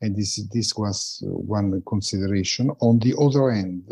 And 0.02 0.14
this, 0.14 0.46
this 0.52 0.76
was 0.76 1.22
one 1.24 1.82
consideration. 1.88 2.68
On 2.80 2.98
the 2.98 3.14
other 3.18 3.50
end, 3.50 3.90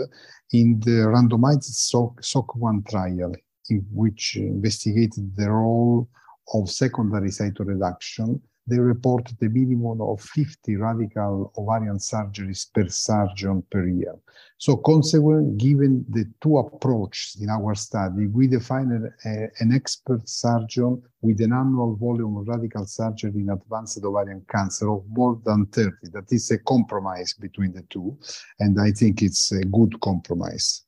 in 0.53 0.81
the 0.81 1.09
randomized 1.09 1.65
SOC, 1.65 2.21
SOC1 2.21 2.87
trial, 2.87 3.33
in 3.71 3.87
which 3.91 4.37
investigated 4.37 5.35
the 5.35 5.51
role 5.51 6.11
of 6.53 6.69
secondary 6.69 7.31
cytoreduction, 7.31 8.39
they 8.67 8.79
reported 8.79 9.37
a 9.43 9.49
minimum 9.49 10.01
of 10.01 10.21
50 10.21 10.77
radical 10.77 11.53
ovarian 11.59 11.99
surgeries 11.99 12.73
per 12.73 12.89
surgeon 12.89 13.63
per 13.71 13.87
year. 13.87 14.15
So 14.59 14.77
consequently, 14.77 15.57
given 15.57 16.05
the 16.09 16.27
two 16.41 16.59
approaches 16.59 17.39
in 17.41 17.51
our 17.51 17.75
study, 17.75 18.29
we 18.29 18.47
defined 18.47 19.11
an 19.25 19.73
expert 19.73 20.29
surgeon 20.29 21.03
with 21.21 21.41
an 21.41 21.53
annual 21.53 21.97
volume 21.97 22.37
of 22.37 22.47
radical 22.47 22.87
surgery 22.87 23.33
in 23.35 23.51
advanced 23.51 24.05
ovarian 24.05 24.45
cancer 24.49 24.91
of 24.93 25.05
more 25.09 25.41
than 25.45 25.67
30. 25.67 25.91
That 26.13 26.31
is 26.31 26.51
a 26.53 26.59
compromise 26.59 27.35
between 27.35 27.73
the 27.73 27.83
two, 27.91 28.17
and 28.61 28.81
I 28.81 28.93
think 28.93 29.23
it's 29.23 29.51
a 29.51 29.65
good 29.65 30.01
compromise. 30.01 30.83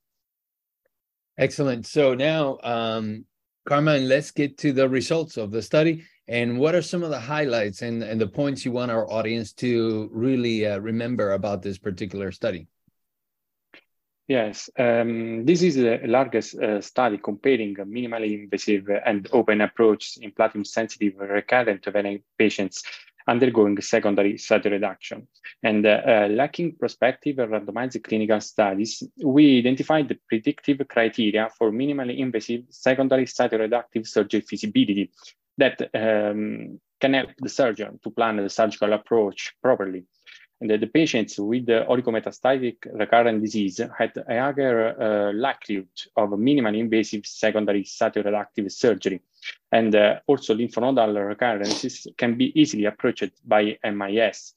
Excellent. 1.36 1.86
So 1.86 2.14
now, 2.14 2.58
um, 2.62 3.24
Carmine, 3.66 4.08
let's 4.08 4.30
get 4.30 4.58
to 4.58 4.72
the 4.72 4.88
results 4.88 5.36
of 5.36 5.50
the 5.50 5.62
study. 5.62 6.04
And 6.26 6.58
what 6.58 6.74
are 6.74 6.82
some 6.82 7.02
of 7.02 7.10
the 7.10 7.20
highlights 7.20 7.82
and, 7.82 8.02
and 8.02 8.20
the 8.20 8.26
points 8.26 8.64
you 8.64 8.72
want 8.72 8.90
our 8.90 9.10
audience 9.10 9.52
to 9.54 10.08
really 10.12 10.66
uh, 10.66 10.78
remember 10.78 11.32
about 11.32 11.62
this 11.62 11.78
particular 11.78 12.32
study? 12.32 12.66
Yes, 14.26 14.70
um, 14.78 15.44
this 15.44 15.60
is 15.60 15.74
the 15.74 16.00
largest 16.06 16.54
uh, 16.54 16.80
study 16.80 17.18
comparing 17.18 17.74
minimally 17.74 18.42
invasive 18.42 18.88
and 19.04 19.28
open 19.32 19.60
approaches 19.60 20.16
in 20.16 20.32
platinum-sensitive 20.32 21.12
recurrent 21.18 21.86
ovarian 21.86 22.22
patients 22.38 22.84
undergoing 23.26 23.78
secondary 23.82 24.34
cytoreduction. 24.34 25.26
And 25.62 25.84
uh, 25.84 26.00
uh, 26.06 26.28
lacking 26.30 26.76
prospective 26.76 27.36
randomized 27.36 28.02
clinical 28.02 28.40
studies, 28.40 29.02
we 29.22 29.58
identified 29.58 30.08
the 30.08 30.18
predictive 30.26 30.86
criteria 30.88 31.50
for 31.58 31.70
minimally 31.70 32.18
invasive 32.18 32.62
secondary 32.70 33.26
cytoreductive 33.26 34.06
surgery 34.06 34.40
feasibility 34.40 35.10
that 35.58 35.80
um, 35.94 36.80
can 37.00 37.14
help 37.14 37.30
the 37.38 37.48
surgeon 37.48 37.98
to 38.02 38.10
plan 38.10 38.36
the 38.36 38.48
surgical 38.48 38.92
approach 38.92 39.54
properly. 39.62 40.04
And 40.60 40.70
the, 40.70 40.86
patients 40.86 41.38
with 41.38 41.66
the 41.66 41.84
oligometastatic 41.88 42.76
recurrent 42.92 43.42
disease 43.42 43.80
had 43.98 44.16
a 44.16 44.40
higher 44.40 44.94
uh, 44.98 45.32
likelihood 45.34 45.88
of 46.16 46.30
minimally 46.30 46.78
invasive 46.78 47.26
secondary 47.26 47.82
cytoreductive 47.82 48.70
surgery. 48.70 49.20
And 49.72 49.94
uh, 49.94 50.20
also 50.26 50.54
lymphnodal 50.54 51.26
recurrences 51.26 52.06
can 52.16 52.38
be 52.38 52.58
easily 52.58 52.84
approached 52.86 53.32
by 53.44 53.78
MIS. 53.84 54.54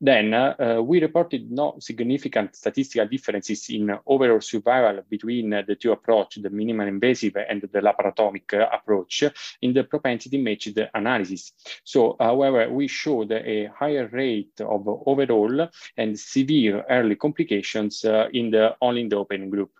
Then 0.00 0.34
uh, 0.34 0.80
we 0.82 1.00
reported 1.00 1.50
no 1.50 1.76
significant 1.78 2.54
statistical 2.54 3.08
differences 3.08 3.70
in 3.70 3.98
overall 4.06 4.40
survival 4.40 5.02
between 5.08 5.50
the 5.50 5.76
two 5.80 5.92
approaches, 5.92 6.42
the 6.42 6.50
minimal 6.50 6.86
invasive 6.86 7.36
and 7.36 7.62
the 7.62 7.80
laparotomic 7.80 8.52
approach, 8.72 9.24
in 9.62 9.72
the 9.72 9.84
propensity 9.84 10.38
matched 10.38 10.78
analysis. 10.94 11.52
So, 11.84 12.16
however, 12.20 12.68
we 12.70 12.88
showed 12.88 13.32
a 13.32 13.70
higher 13.74 14.08
rate 14.08 14.60
of 14.60 14.86
overall 14.86 15.68
and 15.96 16.18
severe 16.18 16.84
early 16.90 17.16
complications 17.16 18.04
uh, 18.04 18.28
in 18.32 18.50
the 18.50 18.76
only 18.82 19.00
in 19.00 19.08
the 19.08 19.16
open 19.16 19.48
group. 19.48 19.70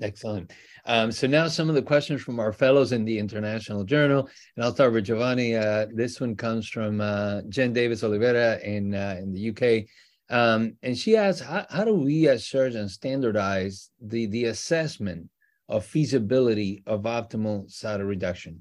Excellent. 0.00 0.52
Um, 0.86 1.10
so 1.10 1.26
now 1.26 1.48
some 1.48 1.68
of 1.68 1.74
the 1.74 1.82
questions 1.82 2.22
from 2.22 2.38
our 2.38 2.52
fellows 2.52 2.92
in 2.92 3.04
the 3.04 3.18
International 3.18 3.84
Journal, 3.84 4.28
and 4.56 4.64
I'll 4.64 4.74
start 4.74 4.92
with 4.92 5.04
Giovanni. 5.04 5.56
Uh, 5.56 5.86
this 5.92 6.20
one 6.20 6.36
comes 6.36 6.68
from 6.68 7.00
uh, 7.00 7.40
Jen 7.48 7.72
Davis 7.72 8.04
Oliveira 8.04 8.58
in 8.62 8.94
uh, 8.94 9.16
in 9.18 9.32
the 9.32 9.50
UK, 9.50 9.86
um, 10.28 10.76
and 10.82 10.96
she 10.96 11.16
asks, 11.16 11.40
how, 11.40 11.66
how, 11.70 11.84
do 11.84 11.94
we 11.94 12.28
as 12.28 12.46
surgeons 12.46 12.94
standardize 12.94 13.90
the 14.00 14.26
the 14.26 14.44
assessment 14.46 15.28
of 15.68 15.86
feasibility 15.86 16.82
of 16.86 17.02
optimal 17.02 17.66
cytoreduction? 17.72 18.58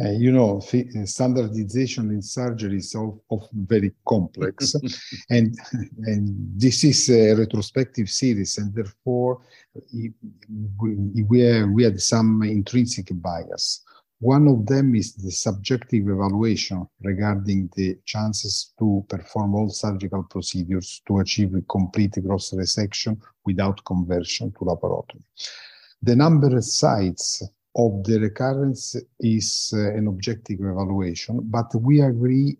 Uh, 0.00 0.10
you 0.10 0.30
know, 0.30 0.60
standardization 1.04 2.10
in 2.10 2.22
surgery 2.22 2.76
is 2.76 2.94
often 2.94 3.66
very 3.66 3.92
complex, 4.06 4.74
and 5.30 5.58
and 6.04 6.36
this 6.56 6.84
is 6.84 7.10
a 7.10 7.34
retrospective 7.34 8.08
series, 8.08 8.58
and 8.58 8.72
therefore 8.74 9.40
we 9.92 10.12
we 11.24 11.82
had 11.82 12.00
some 12.00 12.42
intrinsic 12.42 13.08
bias. 13.12 13.82
One 14.20 14.48
of 14.48 14.66
them 14.66 14.94
is 14.94 15.14
the 15.14 15.30
subjective 15.30 16.08
evaluation 16.08 16.86
regarding 17.02 17.70
the 17.76 17.98
chances 18.04 18.72
to 18.78 19.04
perform 19.08 19.54
all 19.54 19.68
surgical 19.68 20.24
procedures 20.24 21.02
to 21.06 21.18
achieve 21.18 21.54
a 21.54 21.62
complete 21.62 22.16
gross 22.22 22.52
resection 22.52 23.16
without 23.44 23.84
conversion 23.84 24.50
to 24.52 24.58
laparotomy. 24.58 25.22
The 26.02 26.16
number 26.16 26.56
of 26.56 26.64
sites 26.64 27.42
of 27.78 28.02
the 28.02 28.18
recurrence 28.18 28.96
is 29.20 29.72
uh, 29.72 29.94
an 29.94 30.08
objective 30.08 30.58
evaluation, 30.60 31.38
but 31.44 31.72
we 31.76 32.00
agree 32.00 32.58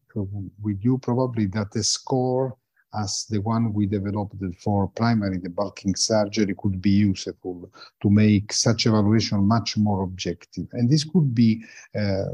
with 0.63 0.79
you 0.81 0.97
probably 0.99 1.47
that 1.47 1.73
the 1.73 1.83
score 1.83 2.57
as 2.95 3.27
the 3.29 3.41
one 3.41 3.75
we 3.75 3.85
developed 3.87 4.37
for 4.63 4.89
primary 4.89 5.39
debulking 5.39 5.99
surgery 5.99 6.55
could 6.57 6.81
be 6.81 6.91
useful 6.91 7.71
to 8.01 8.09
make 8.09 8.53
such 8.53 8.87
evaluation 8.87 9.45
much 9.47 9.77
more 9.77 10.05
objective. 10.05 10.67
And 10.73 10.89
this 10.89 11.05
could 11.05 11.35
be 11.35 11.63
uh, 11.95 12.31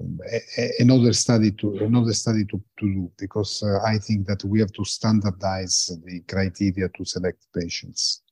a, 0.58 0.70
another 0.78 1.12
study 1.12 1.50
to 1.52 1.78
another 1.78 2.12
study 2.12 2.44
to, 2.44 2.62
to 2.78 2.86
do 2.86 3.10
because 3.18 3.62
uh, 3.64 3.80
I 3.84 3.98
think 3.98 4.26
that 4.28 4.44
we 4.44 4.60
have 4.60 4.72
to 4.74 4.84
standardize 4.84 5.90
the 6.04 6.20
criteria 6.20 6.88
to 6.88 7.04
select 7.04 7.46
patients, 7.52 8.22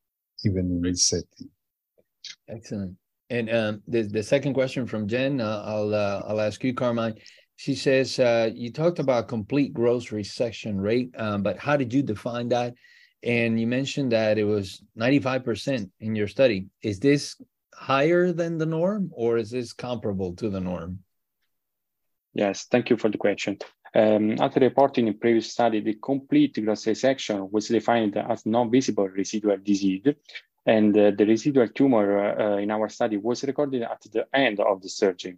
even 0.45 0.71
in 0.71 0.83
this 0.83 1.07
setting. 1.07 1.51
Excellent. 2.49 2.97
And 3.33 3.49
um, 3.51 3.83
the 3.89 4.03
the 4.03 4.23
second 4.23 4.53
question 4.53 4.87
from 4.87 5.09
Jen, 5.09 5.41
uh, 5.41 5.63
I'll 5.65 5.95
uh, 5.95 6.23
I'll 6.27 6.41
ask 6.41 6.63
you, 6.63 6.75
Carmine. 6.75 7.15
She 7.57 7.75
says, 7.75 8.19
uh, 8.19 8.51
you 8.55 8.71
talked 8.71 8.99
about 8.99 9.29
complete 9.29 9.73
gross 9.73 10.09
resection 10.09 10.75
rate, 10.79 11.15
um, 11.17 11.43
but 11.43 11.57
how 11.57 11.77
did 11.77 11.95
you 11.95 12.03
define 12.03 12.49
that? 12.49 12.75
And 13.23 13.59
you 13.59 13.67
mentioned 13.67 14.13
that 14.13 14.37
it 14.37 14.45
was 14.45 14.83
95% 14.99 15.89
in 16.01 16.17
your 16.17 16.29
study. 16.29 16.67
Is 16.83 16.99
this 16.99 17.41
higher 17.73 18.33
than 18.33 18.59
the 18.59 18.67
norm 18.67 19.11
or 19.13 19.39
is 19.39 19.51
this 19.51 19.73
comparable 19.73 20.35
to 20.37 20.51
the 20.51 20.61
norm? 20.61 20.99
Yes, 22.35 22.67
thank 22.71 22.91
you 22.91 22.97
for 22.97 23.11
the 23.11 23.19
question. 23.19 23.59
Um, 23.95 24.41
after 24.41 24.61
reporting 24.61 25.07
in 25.07 25.19
previous 25.19 25.53
study, 25.53 25.81
the 25.81 25.95
complete 25.95 26.59
gross 26.65 26.85
resection 26.85 27.51
was 27.53 27.69
defined 27.69 28.17
as 28.17 28.45
non-visible 28.45 29.09
residual 29.09 29.59
disease, 29.59 30.03
and 30.67 30.97
uh, 30.97 31.11
the 31.17 31.27
residual 31.27 31.69
tumor 31.69 32.19
uh, 32.19 32.59
in 32.59 32.71
our 32.71 32.89
study 32.89 33.17
was 33.17 33.45
recorded 33.45 33.83
at 33.83 34.03
the 34.13 34.27
end 34.35 34.61
of 34.61 34.83
the 34.83 34.89
surgery. 34.89 35.37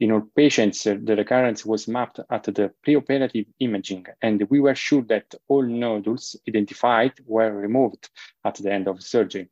In 0.00 0.12
our 0.12 0.20
patients, 0.20 0.86
uh, 0.86 0.96
the 1.02 1.16
recurrence 1.16 1.66
was 1.66 1.88
mapped 1.88 2.20
at 2.30 2.44
the 2.44 2.72
preoperative 2.86 3.46
imaging, 3.58 4.06
and 4.22 4.46
we 4.48 4.60
were 4.60 4.76
sure 4.76 5.02
that 5.02 5.34
all 5.48 5.64
nodules 5.64 6.36
identified 6.46 7.14
were 7.26 7.52
removed 7.52 8.08
at 8.44 8.54
the 8.56 8.72
end 8.72 8.86
of 8.86 9.02
surgery. 9.02 9.48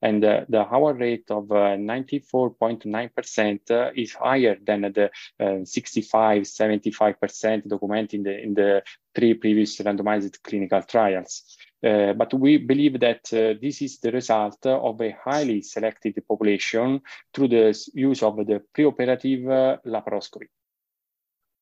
And 0.00 0.24
uh, 0.24 0.46
the 0.48 0.64
our 0.64 0.94
rate 0.94 1.30
of 1.30 1.48
94.9% 1.48 3.70
uh, 3.70 3.74
uh, 3.74 3.90
is 3.94 4.14
higher 4.14 4.56
than 4.64 4.80
the 4.80 5.10
uh, 5.38 5.64
65, 5.64 6.44
75% 6.44 7.68
documented 7.68 8.14
in 8.14 8.22
the, 8.22 8.42
in 8.42 8.54
the 8.54 8.82
three 9.14 9.34
previous 9.34 9.76
randomized 9.78 10.42
clinical 10.42 10.80
trials. 10.82 11.58
Uh, 11.82 12.12
but 12.12 12.34
we 12.34 12.58
believe 12.58 13.00
that 13.00 13.20
uh, 13.32 13.58
this 13.60 13.80
is 13.80 13.98
the 14.00 14.12
result 14.12 14.58
of 14.66 15.00
a 15.00 15.16
highly 15.24 15.62
selected 15.62 16.14
population 16.28 17.00
through 17.32 17.48
the 17.48 17.88
use 17.94 18.22
of 18.22 18.36
the 18.36 18.62
preoperative 18.76 19.48
uh, 19.48 19.76
laparoscopy. 19.86 20.48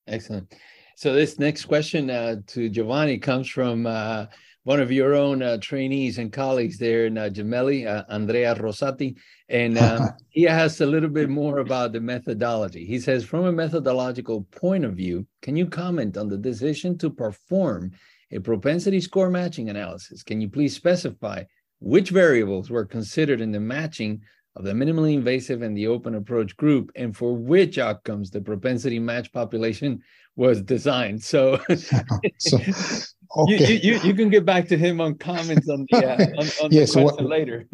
Excellent. 0.09 0.53
So 0.97 1.13
this 1.13 1.39
next 1.39 1.67
question 1.67 2.11
uh, 2.11 2.37
to 2.49 2.69
Giovanni 2.69 3.19
comes 3.19 3.49
from 3.49 3.87
uh, 3.87 4.27
one 4.65 4.81
of 4.81 4.91
your 4.91 5.15
own 5.15 5.61
trainees 5.61 6.19
and 6.19 6.33
colleagues 6.33 6.79
there 6.79 7.07
in 7.07 7.15
Gemelli, 7.15 7.87
Andrea 8.11 8.57
Rosati, 8.57 9.17
and 9.49 9.79
um, 9.79 10.09
he 10.31 10.49
asks 10.49 10.81
a 10.81 10.87
little 10.87 11.09
bit 11.09 11.29
more 11.29 11.59
about 11.59 11.93
the 11.93 12.01
methodology. 12.01 12.85
He 12.85 12.99
says, 12.99 13.25
from 13.25 13.45
a 13.45 13.53
methodological 13.53 14.43
point 14.51 14.85
of 14.85 14.95
view, 14.95 15.27
can 15.43 15.57
you 15.57 15.67
comment 15.67 16.17
on 16.17 16.29
the 16.29 16.37
decision 16.37 16.99
to 16.99 17.09
perform 17.09 17.93
a 18.31 18.39
propensity 18.39 19.01
score 19.01 19.31
matching 19.31 19.69
analysis. 19.69 20.23
Can 20.23 20.41
you 20.41 20.49
please 20.49 20.75
specify 20.75 21.45
which 21.81 22.11
variables 22.11 22.71
were 22.71 22.85
considered 22.85 23.41
in 23.41 23.53
the 23.53 23.61
matching 23.61 24.21
of 24.57 24.65
the 24.65 24.73
minimally 24.73 25.15
invasive 25.15 25.63
and 25.63 25.77
the 25.77 25.87
open 25.87 26.15
approach 26.15 26.57
group 26.57 26.91
and 26.97 27.17
for 27.17 27.35
which 27.35 27.79
outcomes 27.79 28.31
the 28.31 28.41
propensity 28.41 28.99
match 28.99 29.33
population 29.33 30.03
was 30.37 30.63
designed? 30.63 31.23
So, 31.23 31.61
so 32.39 32.59
Okay. 33.37 33.75
You, 33.75 33.93
you, 33.93 34.01
you, 34.01 34.15
can 34.15 34.31
get 34.31 34.47
back 34.47 34.67
to 34.69 34.77
him 34.77 35.01
on 35.01 35.15
comments 35.17 35.69
on 35.69 35.87
the, 35.91 35.99
uh, 35.99 36.41
on, 36.41 36.65
on 36.65 36.73
yes, 36.73 36.95
the 36.95 37.03
question 37.03 37.29
later. 37.29 37.67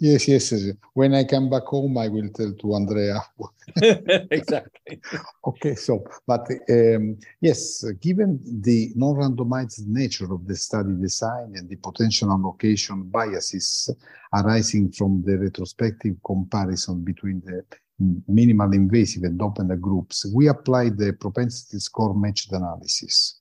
yes, 0.00 0.26
yes, 0.26 0.50
yes. 0.50 0.76
When 0.94 1.14
I 1.14 1.24
come 1.24 1.50
back 1.50 1.64
home, 1.64 1.98
I 1.98 2.08
will 2.08 2.30
tell 2.30 2.52
to 2.54 2.74
Andrea. 2.74 3.20
exactly. 4.30 5.00
okay, 5.46 5.74
so, 5.74 6.04
but 6.26 6.48
um, 6.70 7.18
yes, 7.40 7.84
given 8.00 8.40
the 8.62 8.92
non-randomized 8.96 9.86
nature 9.86 10.32
of 10.32 10.46
the 10.46 10.56
study 10.56 10.94
design 10.98 11.52
and 11.56 11.68
the 11.68 11.76
potential 11.76 12.32
allocation 12.32 13.02
biases 13.02 13.90
arising 14.32 14.90
from 14.90 15.22
the 15.26 15.36
retrospective 15.36 16.16
comparison 16.24 17.04
between 17.04 17.42
the 17.44 17.62
minimal 18.26 18.72
invasive 18.72 19.22
and 19.24 19.40
open 19.40 19.68
groups, 19.80 20.26
we 20.34 20.48
applied 20.48 20.98
the 20.98 21.12
propensity 21.12 21.78
score 21.78 22.14
matched 22.14 22.52
analysis. 22.52 23.40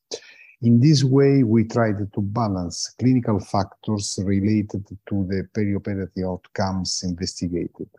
In 0.64 0.80
this 0.80 1.04
way, 1.04 1.44
we 1.44 1.66
tried 1.66 1.98
to 2.14 2.22
balance 2.22 2.96
clinical 2.98 3.38
factors 3.38 4.18
related 4.24 4.88
to 5.10 5.28
the 5.28 5.46
perioperative 5.54 6.26
outcomes 6.26 7.04
investigated, 7.04 7.90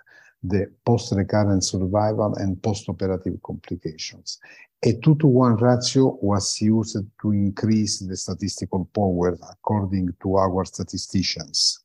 the 0.42 0.72
post-recurrent 0.86 1.62
survival 1.62 2.34
and 2.36 2.62
post-operative 2.62 3.38
complications. 3.42 4.38
A 4.82 4.94
two 4.94 5.14
to 5.16 5.26
one 5.26 5.56
ratio 5.56 6.18
was 6.22 6.58
used 6.62 6.96
to 7.20 7.32
increase 7.32 7.98
the 7.98 8.16
statistical 8.16 8.88
power 8.94 9.36
according 9.52 10.14
to 10.22 10.36
our 10.36 10.64
statisticians. 10.64 11.83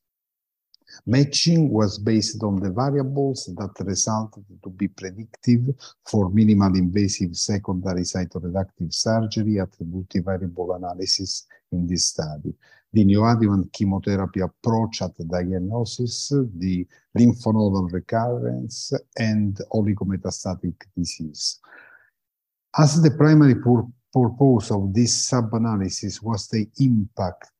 Matching 1.06 1.70
was 1.70 1.98
based 1.98 2.42
on 2.42 2.60
the 2.60 2.70
variables 2.70 3.46
that 3.56 3.84
resulted 3.84 4.44
to 4.62 4.70
be 4.70 4.88
predictive 4.88 5.74
for 6.06 6.30
minimal 6.30 6.74
invasive 6.76 7.36
secondary 7.36 8.02
cytoreductive 8.02 8.92
surgery 8.92 9.60
at 9.60 9.72
the 9.72 9.84
multivariable 9.84 10.76
analysis 10.76 11.46
in 11.72 11.86
this 11.86 12.06
study. 12.06 12.54
The 12.92 13.04
neoadjuvant 13.04 13.72
chemotherapy 13.72 14.40
approach 14.40 15.00
at 15.02 15.16
the 15.16 15.24
diagnosis, 15.24 16.32
the 16.56 16.86
lymphnodal 17.16 17.92
recurrence, 17.92 18.92
and 19.16 19.56
oligometastatic 19.72 20.74
disease. 20.96 21.60
As 22.76 23.00
the 23.00 23.12
primary 23.12 23.54
purpose 24.12 24.70
of 24.70 24.92
this 24.92 25.26
sub-analysis 25.28 26.20
was 26.22 26.48
the 26.48 26.66
impact 26.78 27.50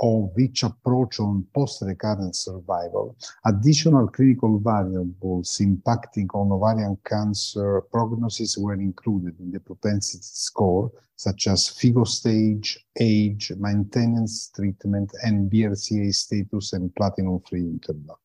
of 0.00 0.30
each 0.38 0.62
approach 0.62 1.20
on 1.20 1.46
post-recurrent 1.54 2.34
survival. 2.34 3.16
Additional 3.44 4.08
clinical 4.08 4.58
variables 4.58 5.58
impacting 5.58 6.28
on 6.34 6.52
ovarian 6.52 6.96
cancer 7.04 7.82
prognosis 7.92 8.56
were 8.56 8.74
included 8.74 9.38
in 9.40 9.50
the 9.50 9.60
propensity 9.60 10.22
score, 10.22 10.90
such 11.16 11.46
as 11.48 11.68
FIGO 11.68 12.06
stage, 12.06 12.86
age, 12.98 13.52
maintenance 13.58 14.50
treatment, 14.54 15.12
and 15.22 15.50
BRCA 15.50 16.14
status 16.14 16.72
and 16.72 16.94
platinum-free 16.94 17.60
interval. 17.60 18.18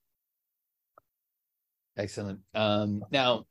Excellent. 1.98 2.40
Um, 2.54 3.04
now, 3.12 3.46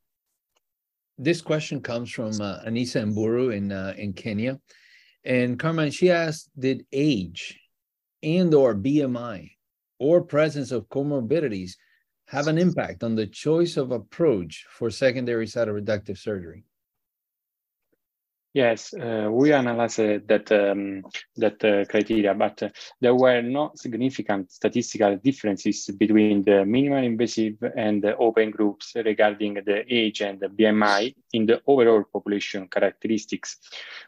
this 1.19 1.41
question 1.41 1.81
comes 1.81 2.11
from 2.11 2.41
uh, 2.41 2.61
Anisa 2.67 3.05
Mburu 3.05 3.55
in 3.55 3.73
uh, 3.73 3.95
in 3.97 4.13
Kenya, 4.13 4.59
and 5.25 5.59
Carmine 5.59 5.91
she 5.91 6.11
asked, 6.11 6.51
did 6.59 6.85
age 6.93 7.59
and 8.23 8.53
or 8.55 8.75
BMI 8.75 9.51
or 9.99 10.23
presence 10.23 10.73
of 10.73 10.89
comorbidities 10.89 11.73
have 12.27 12.49
an 12.49 12.59
impact 12.59 13.05
on 13.05 13.15
the 13.15 13.27
choice 13.27 13.77
of 13.77 13.93
approach 13.93 14.67
for 14.71 14.91
secondary 14.91 15.47
cytoreductive 15.47 16.19
surgery? 16.19 16.65
Yes, 18.55 18.95
uh, 18.95 19.29
we 19.33 19.53
analyzed 19.53 19.99
uh, 19.99 20.21
that 20.29 20.53
um, 20.53 21.03
that 21.37 21.65
uh, 21.65 21.85
criteria, 21.87 22.35
but 22.35 22.63
uh, 22.63 22.69
there 23.01 23.13
were 23.13 23.43
no 23.43 23.73
significant 23.75 24.53
statistical 24.53 25.17
differences 25.17 25.91
between 25.99 26.45
the 26.45 26.65
minimal 26.65 27.03
invasive 27.03 27.57
and 27.77 28.01
the 28.01 28.17
open 28.17 28.53
groups 28.53 28.93
regarding 28.95 29.55
the 29.55 29.83
age 29.93 30.21
and 30.21 30.39
the 30.39 30.47
BMI 30.47 31.17
in 31.33 31.47
the 31.47 31.63
overall 31.67 32.05
population 32.05 32.69
characteristics. 32.69 33.59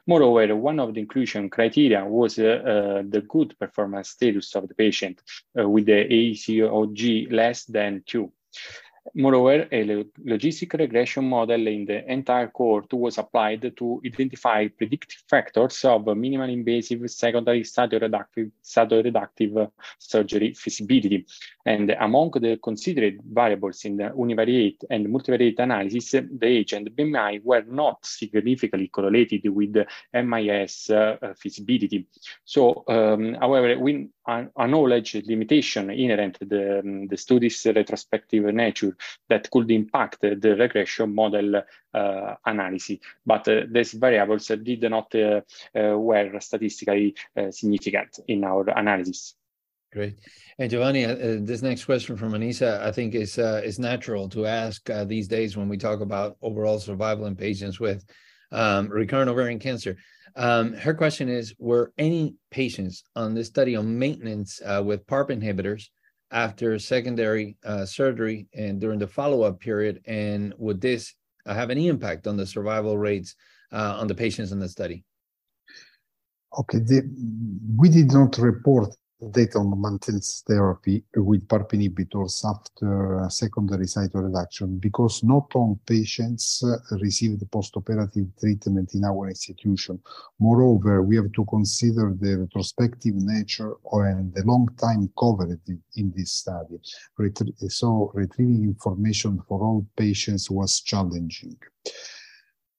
Moreover, 0.07 0.55
one 0.55 0.79
of 0.79 0.95
the 0.95 1.01
inclusion 1.01 1.51
criteria 1.51 2.05
was 2.05 2.39
uh, 2.39 2.45
uh, 2.45 3.03
the 3.05 3.23
good 3.23 3.59
performance 3.59 4.11
status 4.11 4.55
of 4.55 4.69
the 4.69 4.75
patient 4.75 5.23
with 5.57 5.87
the 5.87 6.05
ECOG 6.05 7.33
less 7.33 7.65
than 7.65 8.05
two. 8.07 8.31
Moreover, 9.15 9.69
a 9.71 10.05
logistic 10.25 10.79
regression 10.79 11.29
model 11.29 11.67
in 11.67 11.85
the 11.85 12.11
entire 12.11 12.49
cohort 12.49 12.93
was 12.93 13.19
applied 13.19 13.73
to 13.77 14.01
identify 14.05 14.69
predictive 14.69 15.23
factors 15.29 15.85
of 15.85 16.07
minimal 16.17 16.49
invasive 16.49 17.09
secondary 17.11 17.63
cytoreductive, 17.63 18.51
cytoreductive 18.63 19.71
surgery 19.99 20.55
feasibility. 20.55 21.27
And 21.65 21.91
among 22.01 22.33
the 22.33 22.59
considered 22.63 23.21
variables 23.25 23.85
in 23.85 23.97
the 23.97 24.11
univariate 24.11 24.85
and 24.91 25.07
multivariate 25.07 25.59
analysis, 25.59 26.11
the 26.11 26.47
age 26.47 26.73
and 26.73 26.91
BMI 26.91 27.43
were 27.43 27.65
not 27.69 28.05
significantly 28.05 28.89
correlated 28.89 29.49
with 29.49 29.77
MIS 30.13 30.91
uh, 30.91 31.35
feasibility. 31.37 32.07
So, 32.45 32.85
um, 32.89 33.35
however, 33.35 33.79
we 33.79 34.09
a 34.27 34.67
knowledge 34.67 35.15
limitation 35.27 35.91
inherent 35.91 36.39
the, 36.41 36.81
um, 36.81 37.07
the 37.07 37.17
study's 37.17 37.65
retrospective 37.65 38.45
nature 38.55 38.97
that 39.29 39.51
could 39.51 39.71
impact 39.71 40.21
the 40.21 40.57
regression 40.59 41.15
model 41.15 41.63
uh, 41.95 42.35
analysis. 42.45 42.99
But 43.25 43.49
uh, 43.49 43.63
these 43.71 43.93
variables 43.93 44.49
did 44.49 44.83
not 44.83 45.15
uh, 45.15 45.41
uh 45.75 45.99
were 45.99 46.41
statistically 46.41 47.15
uh, 47.37 47.51
significant 47.51 48.21
in 48.29 48.45
our 48.45 48.69
analysis. 48.71 49.35
Great. 49.93 50.19
And 50.59 50.71
Giovanni, 50.71 51.05
uh, 51.05 51.39
this 51.41 51.63
next 51.63 51.85
question 51.85 52.17
from 52.17 52.33
Anissa, 52.33 52.81
I 52.83 52.93
think 52.93 53.15
is 53.15 53.39
is 53.39 53.79
natural 53.79 54.29
to 54.31 54.47
ask 54.47 54.89
these 55.07 55.29
days 55.29 55.57
when 55.57 55.69
we 55.69 55.79
talk 55.79 56.01
about 56.01 56.37
overall 56.43 56.79
survival 56.79 57.27
in 57.27 57.37
patients 57.37 57.81
with 57.81 58.05
um, 58.53 58.89
recurrent 58.89 59.31
ovarian 59.31 59.59
cancer. 59.59 59.97
Um, 60.37 60.75
her 60.75 60.95
question 60.95 61.29
is 61.29 61.55
Were 61.59 61.93
any 61.99 62.37
patients 62.51 63.03
on 63.15 63.35
this 63.35 63.47
study 63.49 63.77
on 63.77 63.99
maintenance 63.99 64.61
uh, 64.65 64.83
with 64.85 65.07
PARP 65.07 65.31
inhibitors 65.31 65.85
after 66.31 66.79
secondary 66.79 67.57
uh, 67.65 67.87
surgery 67.87 68.49
and 68.55 68.81
during 68.81 68.99
the 68.99 69.07
follow 69.07 69.43
up 69.43 69.61
period? 69.61 70.03
And 70.07 70.53
would 70.59 70.81
this 70.81 71.15
uh, 71.47 71.55
have 71.55 71.71
any 71.71 71.89
impact 71.89 72.27
on 72.27 72.37
the 72.37 72.47
survival 72.47 72.99
rates 72.99 73.35
uh, 73.73 73.97
on 73.99 74.07
the 74.09 74.15
patients 74.15 74.53
in 74.53 74.59
the 74.59 74.69
study? 74.69 75.05
Okay, 76.59 76.79
the, 76.79 77.03
we 77.77 77.89
did 77.89 78.13
not 78.13 78.39
report 78.39 78.95
data 79.33 79.59
on 79.59 79.81
maintenance 79.81 80.43
therapy 80.47 81.03
with 81.15 81.49
PARP 81.49 81.73
inhibitors 81.73 82.45
after 82.45 83.27
secondary 83.31 83.87
cytoreduction 83.87 84.79
because 84.81 85.23
not 85.25 85.47
all 85.55 85.81
patients 85.87 86.63
uh, 86.63 86.77
received 86.97 87.41
postoperative 87.51 88.29
treatment 88.39 88.95
in 88.95 89.05
our 89.05 89.29
institution. 89.29 89.99
Moreover, 90.39 91.03
we 91.03 91.17
have 91.17 91.33
to 91.33 91.45
consider 91.47 92.15
the 92.19 92.39
retrospective 92.41 93.15
nature 93.15 93.75
and 93.93 94.35
the 94.35 94.45
long 94.45 94.69
time 94.77 95.11
covered 95.19 95.61
in 95.67 96.13
this 96.15 96.33
study. 96.33 96.79
So 97.69 98.11
retrieving 98.15 98.65
information 98.65 99.43
for 99.49 99.63
all 99.63 99.87
patients 99.97 100.51
was 100.51 100.81
challenging. 100.83 101.57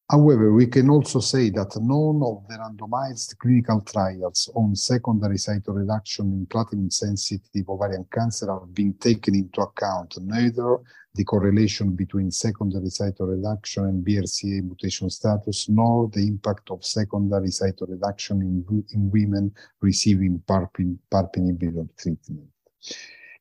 However, 0.09 0.53
we 0.53 0.67
can 0.67 0.89
also 0.89 1.19
say 1.19 1.49
that 1.49 1.75
none 1.81 2.21
of 2.23 2.47
the 2.47 2.55
randomized 2.55 3.37
clinical 3.39 3.81
trials 3.81 4.49
on 4.55 4.73
secondary 4.73 5.35
cytoreduction 5.35 6.31
in 6.31 6.45
platinum-sensitive 6.45 7.67
ovarian 7.67 8.05
cancer 8.09 8.49
have 8.49 8.73
been 8.73 8.93
taken 8.93 9.35
into 9.35 9.59
account, 9.59 10.17
neither 10.21 10.77
the 11.13 11.25
correlation 11.25 11.93
between 11.93 12.31
secondary 12.31 12.87
cytoreduction 12.87 13.89
and 13.89 14.05
BRCA 14.05 14.63
mutation 14.63 15.09
status, 15.09 15.67
nor 15.67 16.09
the 16.13 16.25
impact 16.25 16.71
of 16.71 16.85
secondary 16.85 17.49
cytoreduction 17.49 18.39
in, 18.39 18.85
in 18.93 19.11
women 19.11 19.51
receiving 19.81 20.41
PARP, 20.47 20.77
PARP 21.11 21.35
inhibitor 21.35 21.89
treatment 21.97 22.47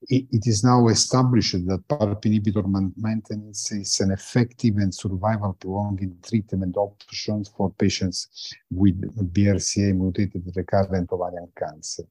it 0.09 0.47
is 0.47 0.63
now 0.63 0.89
established 0.89 1.67
that 1.67 1.89
PARP 1.89 2.23
inhibitor 2.25 2.93
maintenance 2.97 3.73
is 3.73 4.01
an 4.01 4.11
effective 4.11 4.77
and 4.77 4.95
survival 4.95 5.57
prolonging 5.59 6.17
treatment 6.23 6.77
option 6.77 7.45
for 7.45 7.71
patients 7.73 8.55
with 8.71 9.01
BRCA 9.33 9.95
mutated 9.95 10.51
recurrent 10.55 11.11
ovarian 11.13 11.49
cancer. 11.59 12.05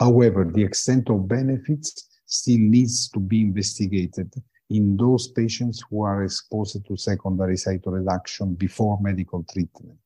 However, 0.00 0.44
the 0.44 0.62
extent 0.62 1.08
of 1.10 1.28
benefits 1.28 2.08
still 2.26 2.58
needs 2.58 3.08
to 3.10 3.20
be 3.20 3.42
investigated 3.42 4.32
in 4.70 4.96
those 4.96 5.28
patients 5.28 5.82
who 5.88 6.02
are 6.02 6.24
exposed 6.24 6.84
to 6.86 6.96
secondary 6.96 7.54
cytoreduction 7.54 8.58
before 8.58 8.98
medical 9.00 9.44
treatment. 9.44 9.98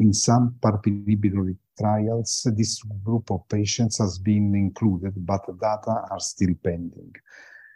In 0.00 0.12
some 0.12 0.56
PARP 0.60 0.86
inhibitor 0.86 1.56
trials, 1.78 2.46
this 2.56 2.82
group 3.04 3.30
of 3.30 3.48
patients 3.48 3.98
has 3.98 4.18
been 4.18 4.54
included, 4.54 5.14
but 5.16 5.46
the 5.46 5.52
data 5.54 6.06
are 6.10 6.20
still 6.20 6.54
pending. 6.62 7.12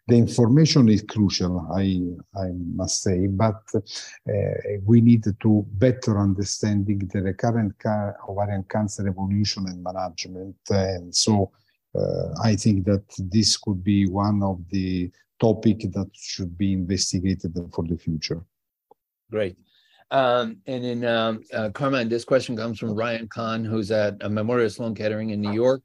The 0.09 0.17
information 0.17 0.89
is 0.89 1.03
crucial, 1.03 1.69
I, 1.71 2.01
I 2.35 2.49
must 2.55 3.03
say, 3.03 3.27
but 3.27 3.63
uh, 3.75 4.33
we 4.85 5.03
need 5.03 5.25
to 5.39 5.67
better 5.73 6.19
understanding 6.19 7.11
the 7.13 7.21
recurrent 7.21 7.75
ovarian 8.27 8.65
cancer 8.71 9.07
evolution 9.07 9.67
and 9.69 9.83
management. 9.83 10.57
And 10.71 11.15
so 11.15 11.53
uh, 11.95 12.33
I 12.43 12.57
think 12.57 12.87
that 12.87 13.05
this 13.19 13.59
could 13.59 13.85
be 13.85 14.09
one 14.09 14.43
of 14.43 14.65
the 14.71 15.11
topic 15.39 15.81
that 15.81 16.09
should 16.15 16.57
be 16.57 16.73
investigated 16.73 17.55
for 17.75 17.85
the 17.85 17.99
future. 17.99 18.41
Great. 19.31 19.59
Um, 20.11 20.59
and 20.67 20.85
then, 20.85 21.05
um, 21.05 21.43
uh, 21.53 21.71
Carmine, 21.71 22.09
this 22.09 22.25
question 22.25 22.57
comes 22.57 22.79
from 22.79 22.95
Ryan 22.95 23.29
Kahn, 23.29 23.65
who's 23.65 23.91
at 23.91 24.17
a 24.21 24.29
Memorial 24.29 24.71
Sloan 24.71 24.95
Kettering 24.95 25.31
in 25.31 25.41
New 25.41 25.53
York. 25.53 25.83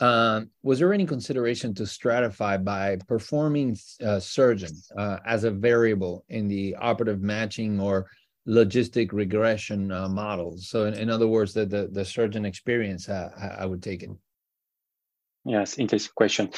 Um, 0.00 0.50
was 0.62 0.78
there 0.78 0.92
any 0.92 1.06
consideration 1.06 1.74
to 1.74 1.84
stratify 1.84 2.62
by 2.62 2.96
performing 3.06 3.76
uh, 4.04 4.18
surgeon 4.18 4.72
uh, 4.96 5.18
as 5.24 5.44
a 5.44 5.50
variable 5.50 6.24
in 6.28 6.48
the 6.48 6.74
operative 6.74 7.22
matching 7.22 7.80
or 7.80 8.10
logistic 8.46 9.12
regression 9.12 9.92
uh, 9.92 10.08
models? 10.08 10.68
So, 10.68 10.86
in, 10.86 10.94
in, 10.94 11.08
other 11.08 11.28
words, 11.28 11.54
the, 11.54 11.66
the, 11.66 11.88
the 11.92 12.04
surgeon 12.04 12.44
experience, 12.44 13.08
uh, 13.08 13.30
I 13.58 13.64
would 13.64 13.82
take 13.82 14.02
it. 14.02 14.10
Yes, 15.44 15.78
interesting 15.78 16.12
question. 16.14 16.50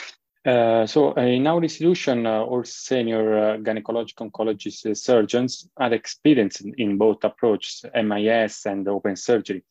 Uh, 0.44 0.86
so 0.86 1.16
uh, 1.16 1.22
in 1.22 1.46
our 1.46 1.62
institution, 1.62 2.26
uh, 2.26 2.42
all 2.42 2.62
senior 2.64 3.38
uh, 3.38 3.56
gynecologic 3.56 4.14
oncologist 4.16 4.84
uh, 4.90 4.94
surgeons 4.94 5.70
are 5.78 5.94
experienced 5.94 6.62
in, 6.76 6.98
both 6.98 7.24
approaches, 7.24 7.84
MIS 7.94 8.66
and 8.66 8.86
open 8.86 9.16
surgery. 9.16 9.64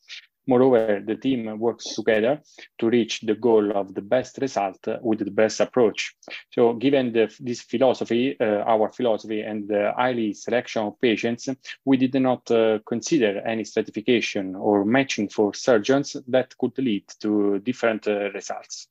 Moreover, 0.46 1.00
the 1.06 1.14
team 1.14 1.58
works 1.58 1.94
together 1.94 2.42
to 2.78 2.90
reach 2.90 3.20
the 3.20 3.36
goal 3.36 3.70
of 3.74 3.94
the 3.94 4.02
best 4.02 4.36
result 4.42 4.78
with 5.00 5.20
the 5.20 5.30
best 5.30 5.60
approach. 5.60 6.14
So 6.50 6.74
given 6.74 7.12
the, 7.12 7.34
this 7.40 7.62
philosophy, 7.62 8.38
our 8.38 8.92
philosophy 8.92 9.40
and 9.40 9.66
the 9.66 9.94
highly 9.96 10.34
selection 10.34 10.82
of 10.82 11.00
patients, 11.00 11.48
we 11.86 11.96
did 11.96 12.14
not 12.20 12.44
consider 12.84 13.40
any 13.46 13.64
stratification 13.64 14.54
or 14.54 14.84
matching 14.84 15.30
for 15.30 15.54
surgeons 15.54 16.14
that 16.28 16.58
could 16.58 16.76
lead 16.76 17.04
to 17.20 17.60
different 17.60 18.04
results. 18.04 18.88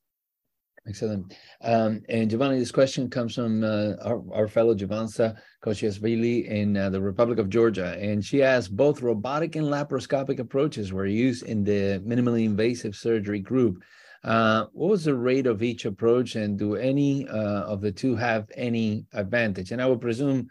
Excellent. 0.86 1.34
Um, 1.62 2.02
and 2.10 2.28
Giovanni, 2.28 2.58
this 2.58 2.70
question 2.70 3.08
comes 3.08 3.34
from 3.34 3.64
uh, 3.64 3.94
our, 4.02 4.22
our, 4.32 4.48
fellow 4.48 4.74
Javansa 4.74 5.34
Kochiashvili 5.64 6.46
in 6.46 6.76
uh, 6.76 6.90
the 6.90 7.00
Republic 7.00 7.38
of 7.38 7.48
Georgia. 7.48 7.96
And 7.98 8.22
she 8.22 8.42
asked 8.42 8.76
both 8.76 9.00
robotic 9.00 9.56
and 9.56 9.66
laparoscopic 9.66 10.40
approaches 10.40 10.92
were 10.92 11.06
used 11.06 11.44
in 11.44 11.64
the 11.64 12.02
minimally 12.06 12.44
invasive 12.44 12.94
surgery 12.94 13.40
group. 13.40 13.82
Uh, 14.24 14.66
what 14.72 14.90
was 14.90 15.04
the 15.04 15.14
rate 15.14 15.46
of 15.46 15.62
each 15.62 15.84
approach, 15.84 16.34
and 16.36 16.58
do 16.58 16.76
any 16.76 17.28
uh, 17.28 17.62
of 17.62 17.82
the 17.82 17.92
two 17.92 18.16
have 18.16 18.50
any 18.54 19.04
advantage? 19.12 19.70
And 19.70 19.82
I 19.82 19.86
would 19.86 20.00
presume 20.00 20.48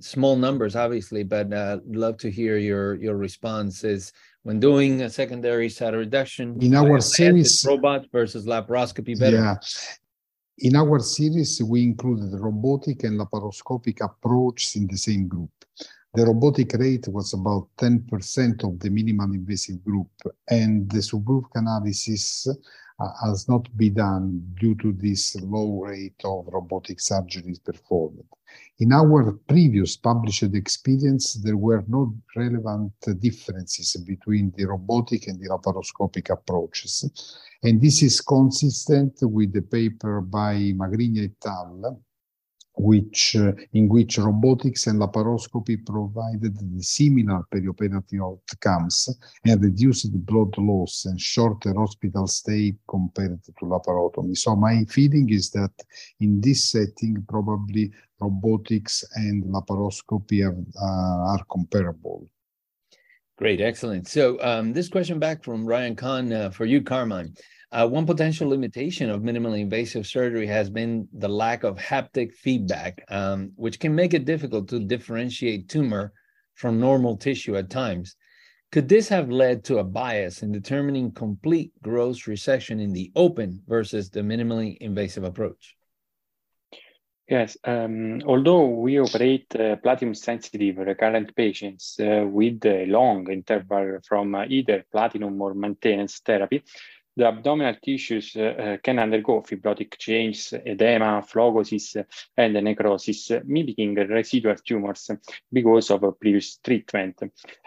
small 0.00 0.36
numbers, 0.36 0.76
obviously, 0.76 1.22
but 1.22 1.50
uh, 1.52 1.78
love 1.86 2.18
to 2.18 2.30
hear 2.30 2.58
your 2.58 2.94
your 2.96 3.16
responses 3.16 4.12
when 4.44 4.60
doing 4.60 5.02
a 5.02 5.10
secondary 5.10 5.68
cytoreduction 5.68 6.62
in 6.62 6.74
our 6.74 7.00
series 7.00 7.64
robot 7.66 8.06
versus 8.12 8.46
laparoscopy 8.46 9.18
better. 9.18 9.36
Yeah. 9.36 9.56
In 10.58 10.76
our 10.76 11.00
series 11.00 11.60
we 11.62 11.82
included 11.82 12.30
robotic 12.38 13.04
and 13.04 13.18
laparoscopic 13.18 14.00
approaches 14.02 14.76
in 14.76 14.86
the 14.86 14.96
same 14.96 15.26
group. 15.26 15.50
The 16.14 16.26
robotic 16.26 16.74
rate 16.74 17.08
was 17.08 17.34
about 17.34 17.68
10% 17.78 18.62
of 18.62 18.78
the 18.78 18.88
minimal 18.88 19.32
invasive 19.32 19.82
group 19.82 20.10
and 20.48 20.88
the 20.88 20.98
subgroup 20.98 21.46
analysis 21.54 22.46
has 22.98 23.48
not 23.48 23.68
been 23.76 23.94
done 23.94 24.54
due 24.60 24.74
to 24.76 24.92
this 24.92 25.34
low 25.42 25.82
rate 25.82 26.20
of 26.24 26.46
robotic 26.46 26.98
surgeries 26.98 27.62
performed. 27.62 28.22
In 28.78 28.92
our 28.92 29.32
previous 29.48 29.96
published 29.96 30.54
experience, 30.54 31.34
there 31.34 31.56
were 31.56 31.84
no 31.88 32.14
relevant 32.36 32.92
differences 33.20 33.96
between 34.06 34.52
the 34.56 34.66
robotic 34.66 35.26
and 35.26 35.40
the 35.40 35.48
laparoscopic 35.48 36.30
approaches. 36.30 37.04
And 37.62 37.80
this 37.80 38.02
is 38.02 38.20
consistent 38.20 39.18
with 39.22 39.52
the 39.52 39.62
paper 39.62 40.20
by 40.20 40.72
Magrina 40.76 41.24
et 41.24 41.46
al 41.46 42.00
which 42.76 43.36
uh, 43.36 43.52
in 43.72 43.88
which 43.88 44.18
robotics 44.18 44.86
and 44.86 45.00
laparoscopy 45.00 45.84
provided 45.86 46.56
the 46.58 46.82
similar 46.82 47.42
perioperative 47.52 48.20
outcomes 48.20 49.08
and 49.44 49.62
reduced 49.62 50.10
blood 50.26 50.56
loss 50.58 51.04
and 51.04 51.20
shorter 51.20 51.72
hospital 51.74 52.26
stay 52.26 52.74
compared 52.88 53.42
to 53.44 53.52
laparotomy. 53.62 54.36
So 54.36 54.56
my 54.56 54.84
feeling 54.88 55.30
is 55.30 55.50
that 55.50 55.72
in 56.20 56.40
this 56.40 56.70
setting, 56.70 57.24
probably 57.28 57.92
robotics 58.20 59.04
and 59.14 59.44
laparoscopy 59.44 60.44
are, 60.44 60.56
uh, 60.80 61.32
are 61.32 61.44
comparable. 61.50 62.28
Great, 63.36 63.60
excellent. 63.60 64.08
So 64.08 64.40
um, 64.42 64.72
this 64.72 64.88
question 64.88 65.18
back 65.18 65.42
from 65.42 65.66
Ryan 65.66 65.96
Kahn 65.96 66.32
uh, 66.32 66.50
for 66.50 66.64
you, 66.64 66.82
Carmine. 66.82 67.34
Uh, 67.74 67.88
one 67.88 68.06
potential 68.06 68.48
limitation 68.48 69.10
of 69.10 69.22
minimally 69.22 69.58
invasive 69.58 70.06
surgery 70.06 70.46
has 70.46 70.70
been 70.70 71.08
the 71.12 71.28
lack 71.28 71.64
of 71.64 71.76
haptic 71.76 72.32
feedback, 72.32 73.04
um, 73.08 73.50
which 73.56 73.80
can 73.80 73.92
make 73.92 74.14
it 74.14 74.24
difficult 74.24 74.68
to 74.68 74.78
differentiate 74.78 75.68
tumor 75.68 76.12
from 76.54 76.78
normal 76.78 77.16
tissue 77.16 77.56
at 77.56 77.68
times. 77.68 78.14
Could 78.70 78.88
this 78.88 79.08
have 79.08 79.28
led 79.28 79.64
to 79.64 79.78
a 79.78 79.84
bias 79.84 80.44
in 80.44 80.52
determining 80.52 81.10
complete 81.10 81.72
gross 81.82 82.22
resection 82.26 82.80
in 82.80 82.92
the 82.92 83.10
open 83.16 83.60
versus 83.66 84.08
the 84.08 84.20
minimally 84.20 84.76
invasive 84.80 85.24
approach? 85.24 85.76
Yes, 87.28 87.56
um, 87.64 88.20
although 88.26 88.66
we 88.66 89.00
operate 89.00 89.46
uh, 89.56 89.76
platinum-sensitive 89.76 90.76
recurrent 90.76 91.34
patients 91.34 91.98
uh, 91.98 92.22
with 92.26 92.64
a 92.66 92.84
long 92.84 93.30
interval 93.32 93.98
from 94.06 94.34
uh, 94.34 94.44
either 94.46 94.84
platinum 94.92 95.40
or 95.40 95.54
maintenance 95.54 96.20
therapy, 96.20 96.62
the 97.16 97.26
abdominal 97.26 97.76
tissues 97.82 98.34
uh, 98.36 98.76
can 98.82 98.98
undergo 98.98 99.40
fibrotic 99.42 99.96
changes, 99.98 100.52
edema, 100.66 101.22
phlogosis, 101.22 102.04
and 102.36 102.54
necrosis, 102.54 103.30
mimicking 103.44 103.94
residual 103.94 104.56
tumors 104.56 105.10
because 105.52 105.90
of 105.90 106.02
a 106.02 106.12
previous 106.12 106.56
treatment. 106.56 107.20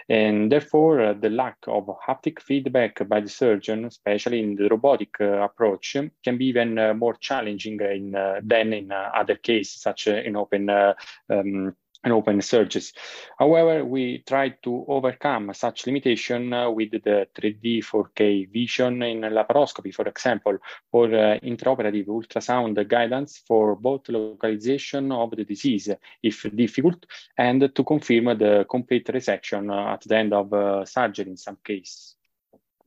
And 0.10 0.52
therefore, 0.52 1.02
uh, 1.02 1.14
the 1.14 1.30
lack 1.30 1.58
of 1.68 1.90
haptic 2.08 2.42
feedback 2.42 3.08
by 3.08 3.22
the 3.22 3.30
surgeon, 3.30 3.86
especially 3.86 4.42
in 4.42 4.56
the 4.56 4.68
robotic 4.70 5.20
approach, 5.20 5.98
can 6.24 6.38
be 6.38 6.46
even 6.46 6.98
more 6.98 7.16
challenging 7.16 7.80
in, 7.82 8.12
than 8.44 8.74
in 8.74 8.92
other 8.92 9.36
cases, 9.36 9.82
such 9.82 10.08
as 10.08 10.26
in 10.26 10.36
open 10.36 10.70
um, 10.70 11.76
and 12.08 12.14
open 12.14 12.42
searches. 12.42 12.94
However, 13.38 13.84
we 13.84 14.24
tried 14.26 14.64
to 14.64 14.86
overcome 14.88 15.52
such 15.54 15.86
limitation 15.86 16.54
uh, 16.54 16.72
with 16.72 16.92
the 16.92 17.28
3D 17.36 17.84
4K 17.84 18.50
vision 18.52 19.04
in 19.04 19.22
laparoscopy, 19.22 19.94
for 19.94 20.08
example, 20.08 20.58
or 20.92 21.06
uh, 21.08 21.40
intraoperative 21.44 22.08
ultrasound 22.08 22.76
guidance 22.88 23.44
for 23.46 23.76
both 23.76 24.08
localization 24.08 25.12
of 25.12 25.32
the 25.32 25.44
disease, 25.44 25.90
if 26.24 26.46
difficult, 26.56 27.06
and 27.38 27.60
to 27.76 27.84
confirm 27.84 28.26
the 28.38 28.66
complete 28.70 29.08
resection 29.08 29.70
uh, 29.70 29.94
at 29.94 30.02
the 30.02 30.16
end 30.16 30.34
of 30.34 30.54
uh, 30.54 30.86
surgery 30.86 31.30
in 31.30 31.38
some 31.38 31.58
cases. 31.64 32.16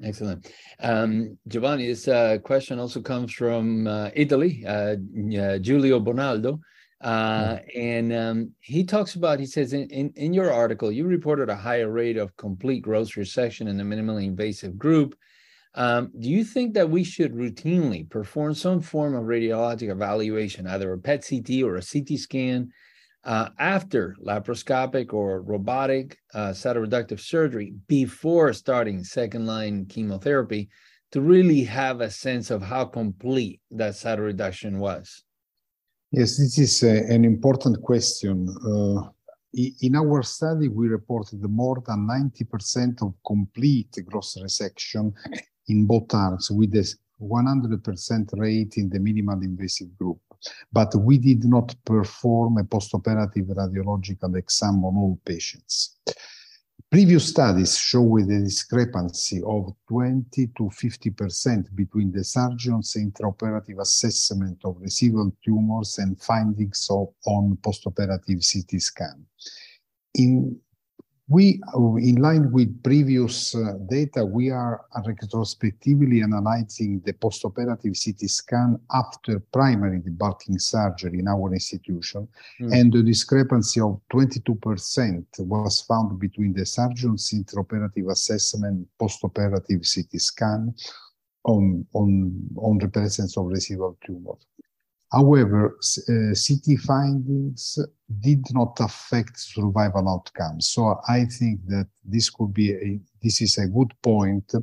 Excellent. 0.02 0.50
Um, 0.80 1.36
Giovanni, 1.46 1.88
this 1.88 2.08
uh, 2.08 2.38
question 2.42 2.78
also 2.78 3.02
comes 3.02 3.34
from 3.34 3.86
uh, 3.86 4.08
Italy, 4.14 4.64
Giulio 5.60 6.00
Bonaldo. 6.00 6.60
Uh, 7.00 7.58
and 7.74 8.12
um, 8.12 8.50
he 8.60 8.84
talks 8.84 9.14
about, 9.14 9.40
he 9.40 9.46
says, 9.46 9.72
in, 9.72 9.88
in, 9.88 10.12
in, 10.16 10.34
your 10.34 10.52
article, 10.52 10.92
you 10.92 11.06
reported 11.06 11.48
a 11.48 11.56
higher 11.56 11.90
rate 11.90 12.18
of 12.18 12.36
complete 12.36 12.82
gross 12.82 13.12
resection 13.12 13.68
in 13.68 13.78
the 13.78 13.84
minimally 13.84 14.24
invasive 14.24 14.76
group. 14.76 15.14
Um, 15.74 16.10
do 16.18 16.28
you 16.28 16.44
think 16.44 16.74
that 16.74 16.90
we 16.90 17.02
should 17.04 17.32
routinely 17.32 18.08
perform 18.10 18.54
some 18.54 18.82
form 18.82 19.14
of 19.14 19.24
radiologic 19.24 19.88
evaluation, 19.88 20.66
either 20.66 20.92
a 20.92 20.98
PET 20.98 21.26
CT 21.26 21.62
or 21.62 21.76
a 21.76 21.82
CT 21.82 22.18
scan, 22.18 22.70
uh, 23.24 23.48
after 23.58 24.14
laparoscopic 24.22 25.12
or 25.14 25.42
robotic 25.42 26.18
uh, 26.34 26.48
cytoreductive 26.48 27.20
surgery 27.20 27.74
before 27.86 28.52
starting 28.52 29.04
second 29.04 29.46
line 29.46 29.86
chemotherapy 29.86 30.68
to 31.12 31.20
really 31.20 31.64
have 31.64 32.00
a 32.00 32.10
sense 32.10 32.50
of 32.50 32.62
how 32.62 32.84
complete 32.84 33.60
that 33.70 33.92
cytoreduction 33.94 34.78
was? 34.78 35.24
Yes, 36.12 36.38
this 36.38 36.58
is 36.58 36.82
a, 36.82 37.14
an 37.14 37.24
important 37.24 37.80
question. 37.82 38.48
Uh, 38.66 39.10
in 39.54 39.94
our 39.94 40.24
study, 40.24 40.66
we 40.66 40.88
reported 40.88 41.40
more 41.48 41.80
than 41.86 42.04
90% 42.04 43.00
of 43.02 43.14
complete 43.24 43.96
gross 44.04 44.36
resection 44.42 45.12
in 45.68 45.86
both 45.86 46.12
arms 46.12 46.50
with 46.50 46.74
a 46.74 46.94
100% 47.22 48.40
rate 48.40 48.76
in 48.76 48.90
the 48.90 48.98
minimal 48.98 49.40
invasive 49.40 49.96
group. 49.96 50.18
But 50.72 50.96
we 50.96 51.16
did 51.16 51.44
not 51.44 51.76
perform 51.84 52.58
a 52.58 52.64
postoperative 52.64 53.46
radiological 53.54 54.36
exam 54.36 54.84
on 54.84 54.96
all 54.96 55.20
patients. 55.24 55.98
Previous 56.88 57.28
studies 57.28 57.76
show 57.76 58.16
a 58.18 58.22
discrepancy 58.22 59.42
of 59.44 59.74
20 59.88 60.46
to 60.56 60.62
50% 60.64 61.74
between 61.74 62.12
the 62.12 62.22
surgeon's 62.22 62.94
intraoperative 62.94 63.80
assessment 63.80 64.58
of 64.64 64.76
residual 64.80 65.32
tumors 65.44 65.98
and 65.98 66.20
findings 66.20 66.86
of, 66.90 67.08
on 67.26 67.58
postoperative 67.60 68.40
CT 68.40 68.80
scan. 68.80 69.26
In 70.14 70.60
we, 71.30 71.60
in 71.98 72.16
line 72.16 72.50
with 72.50 72.82
previous 72.82 73.54
uh, 73.54 73.74
data, 73.88 74.24
we 74.24 74.50
are 74.50 74.84
retrospectively 75.06 76.22
analyzing 76.22 77.00
the 77.04 77.12
postoperative 77.12 77.94
CT 77.94 78.28
scan 78.28 78.80
after 78.92 79.38
primary 79.52 80.00
debulking 80.00 80.60
surgery 80.60 81.20
in 81.20 81.28
our 81.28 81.52
institution, 81.54 82.26
mm. 82.60 82.72
and 82.76 82.92
the 82.92 83.00
discrepancy 83.04 83.80
of 83.80 84.00
22% 84.12 85.24
was 85.38 85.82
found 85.82 86.18
between 86.18 86.52
the 86.52 86.66
surgeon's 86.66 87.30
intraoperative 87.30 88.10
assessment 88.10 88.60
and 88.64 88.86
postoperative 89.00 89.86
CT 89.86 90.20
scan 90.20 90.74
on, 91.44 91.86
on, 91.94 92.32
on 92.56 92.78
the 92.78 92.88
presence 92.88 93.36
of 93.36 93.46
residual 93.46 93.96
tumors. 94.04 94.44
However, 95.12 95.76
uh, 96.08 96.34
CT 96.34 96.78
findings 96.80 97.78
did 98.20 98.44
not 98.52 98.78
affect 98.78 99.38
survival 99.38 100.08
outcomes. 100.08 100.68
So 100.68 101.00
I 101.08 101.24
think 101.24 101.66
that 101.66 101.88
this 102.04 102.30
could 102.30 102.54
be 102.54 102.72
a, 102.72 103.00
this 103.22 103.42
is 103.42 103.58
a 103.58 103.66
good 103.66 103.92
point, 104.02 104.54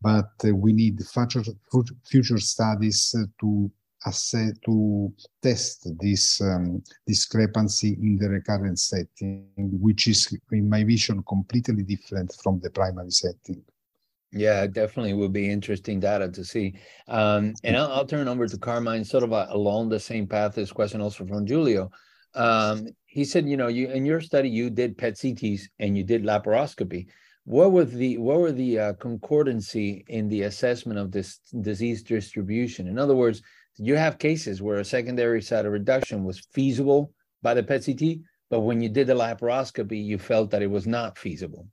but 0.00 0.30
uh, 0.44 0.54
we 0.54 0.72
need 0.72 1.00
future 1.06 1.44
future 2.04 2.38
studies 2.38 3.14
to 3.40 3.70
assess 4.06 4.52
to 4.64 5.12
test 5.42 5.88
this 6.00 6.40
um, 6.40 6.82
discrepancy 7.06 7.96
in 8.00 8.18
the 8.18 8.28
recurrent 8.28 8.78
setting, 8.78 9.46
which 9.56 10.08
is, 10.08 10.36
in 10.52 10.68
my 10.68 10.84
vision, 10.84 11.22
completely 11.22 11.82
different 11.82 12.34
from 12.42 12.60
the 12.60 12.70
primary 12.70 13.10
setting. 13.10 13.62
Yeah, 14.36 14.66
definitely 14.66 15.14
would 15.14 15.32
be 15.32 15.48
interesting 15.48 16.00
data 16.00 16.28
to 16.28 16.44
see. 16.44 16.74
Um, 17.06 17.54
and 17.62 17.76
I'll, 17.76 17.92
I'll, 17.92 18.06
turn 18.06 18.26
over 18.26 18.48
to 18.48 18.58
Carmine, 18.58 19.04
sort 19.04 19.22
of 19.22 19.30
along 19.30 19.88
the 19.88 20.00
same 20.00 20.26
path. 20.26 20.56
This 20.56 20.72
question 20.72 21.00
also 21.00 21.24
from 21.24 21.46
Giulio. 21.46 21.88
Um, 22.34 22.88
he 23.06 23.24
said, 23.24 23.48
you 23.48 23.56
know, 23.56 23.68
you 23.68 23.88
in 23.90 24.04
your 24.04 24.20
study 24.20 24.48
you 24.48 24.70
did 24.70 24.98
PET 24.98 25.14
CTs 25.14 25.62
and 25.78 25.96
you 25.96 26.02
did 26.02 26.24
laparoscopy. 26.24 27.06
What 27.44 27.70
were 27.70 27.84
the 27.84 28.18
what 28.18 28.40
were 28.40 28.50
the 28.50 28.78
uh, 28.78 28.92
concordancy 28.94 30.04
in 30.08 30.28
the 30.28 30.42
assessment 30.42 30.98
of 30.98 31.12
this 31.12 31.38
disease 31.60 32.02
distribution? 32.02 32.88
In 32.88 32.98
other 32.98 33.14
words, 33.14 33.40
you 33.76 33.94
have 33.94 34.18
cases 34.18 34.60
where 34.60 34.78
a 34.78 34.84
secondary 34.84 35.42
cytoreduction 35.42 36.24
was 36.24 36.40
feasible 36.52 37.12
by 37.40 37.54
the 37.54 37.62
PET 37.62 37.84
CT, 37.84 38.18
but 38.50 38.60
when 38.60 38.80
you 38.80 38.88
did 38.88 39.06
the 39.06 39.14
laparoscopy, 39.14 40.04
you 40.04 40.18
felt 40.18 40.50
that 40.50 40.62
it 40.62 40.70
was 40.70 40.88
not 40.88 41.18
feasible? 41.18 41.68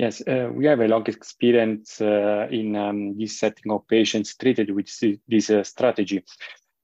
Yes, 0.00 0.22
uh, 0.26 0.48
we 0.54 0.64
have 0.64 0.80
a 0.80 0.88
long 0.88 1.06
experience 1.08 2.00
uh, 2.00 2.48
in 2.50 2.74
um, 2.74 3.18
this 3.18 3.38
setting 3.38 3.70
of 3.70 3.86
patients 3.86 4.34
treated 4.34 4.70
with 4.70 4.88
this 5.28 5.50
uh, 5.50 5.62
strategy. 5.62 6.24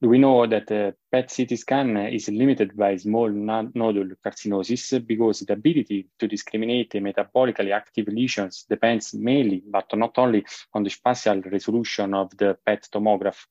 We 0.01 0.19
know 0.19 0.45
that 0.45 0.67
the 0.67 0.93
PET 1.09 1.33
CT 1.33 1.57
scan 1.57 1.97
is 1.97 2.27
limited 2.27 2.75
by 2.75 2.97
small 2.97 3.29
nodule 3.29 4.09
carcinosis 4.25 5.05
because 5.05 5.39
the 5.39 5.53
ability 5.53 6.09
to 6.19 6.27
discriminate 6.27 6.91
metabolically 6.91 7.71
active 7.71 8.07
lesions 8.09 8.65
depends 8.69 9.13
mainly, 9.13 9.63
but 9.65 9.85
not 9.95 10.17
only, 10.17 10.45
on 10.73 10.83
the 10.83 10.89
spatial 10.89 11.41
resolution 11.41 12.13
of 12.13 12.35
the 12.37 12.57
PET 12.65 12.89
tomograph. 12.91 13.45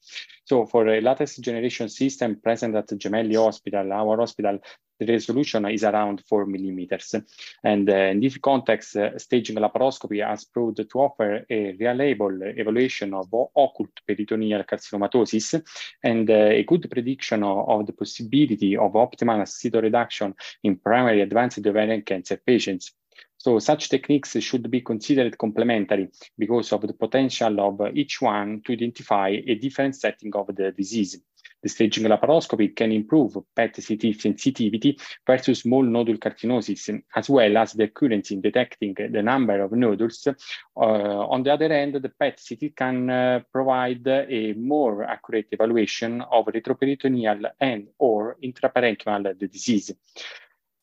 So 0.45 0.67
for 0.67 0.87
a 0.87 1.01
latest 1.01 1.41
generation 1.41 1.89
system 1.89 2.37
present 2.37 2.77
at 2.77 2.89
Gemelli 2.89 3.37
Hospital, 3.37 3.91
our 3.91 4.19
hospital, 4.19 4.61
the 4.99 5.07
resolution 5.07 5.67
is 5.67 5.85
around 5.85 6.23
four 6.27 6.47
millimeters. 6.47 7.15
And 7.63 7.89
uh, 7.89 7.95
in 7.95 8.21
this 8.21 8.39
context, 8.39 8.97
uh, 8.97 9.19
staging 9.19 9.57
laparoscopy 9.57 10.27
has 10.27 10.45
proved 10.45 10.77
to 10.77 10.99
offer 10.99 11.45
a 11.51 11.77
reliable 11.79 12.39
evaluation 12.43 13.13
of 13.13 13.29
occult 13.33 13.91
peritoneal 14.07 14.65
carcinomatosis 14.65 15.63
and 16.03 16.31
uh, 16.31 16.35
a 16.35 16.65
good 16.65 16.91
prediction 16.91 17.43
of, 17.47 17.87
the 17.87 17.93
possibility 17.93 18.77
of 18.77 18.93
optimal 18.93 19.43
cytoreduction 19.43 20.35
in 20.63 20.77
primary 20.77 21.21
advanced 21.21 21.67
ovarian 21.67 22.03
cancer 22.03 22.41
patients. 22.45 22.93
So 23.39 23.59
such 23.59 23.89
techniques 23.89 24.37
should 24.41 24.71
be 24.71 24.81
considered 24.81 25.39
complementary 25.39 26.09
because 26.39 26.73
of 26.73 26.83
the 26.83 26.95
potential 26.95 27.61
of 27.61 27.97
each 27.97 28.21
one 28.21 28.63
to 28.65 28.73
identify 28.73 29.29
a 29.29 29.55
different 29.55 29.95
setting 29.95 30.35
of 30.35 30.49
the 30.55 30.73
disease. 30.73 31.21
The 31.63 31.69
staging 31.71 32.05
laparoscopy 32.05 32.77
can 32.77 32.93
improve 32.93 33.37
PET-CT 33.55 34.21
sensitivity 34.21 34.99
versus 35.27 35.61
small 35.61 35.83
nodule 35.83 36.19
carcinosis, 36.19 37.03
as 37.15 37.29
well 37.29 37.57
as 37.57 37.73
the 37.73 37.85
accuracy 37.85 38.35
in 38.35 38.41
detecting 38.41 38.95
the 38.95 39.23
number 39.23 39.61
of 39.63 39.73
nodules. 39.73 40.27
Uh, 40.27 40.81
on 40.81 41.43
the 41.43 41.53
other 41.53 41.69
hand, 41.69 41.95
the 41.95 42.09
PET-CT 42.09 42.77
can 42.77 43.11
uh, 43.11 43.41
provide 43.53 44.07
a 44.07 44.53
more 44.55 45.05
accurate 45.05 45.49
evaluation 45.51 46.21
of 46.21 46.47
retroperitoneal 46.47 47.51
and 47.61 47.89
or 47.99 48.37
intraparenchymal 48.43 49.39
disease. 49.39 49.93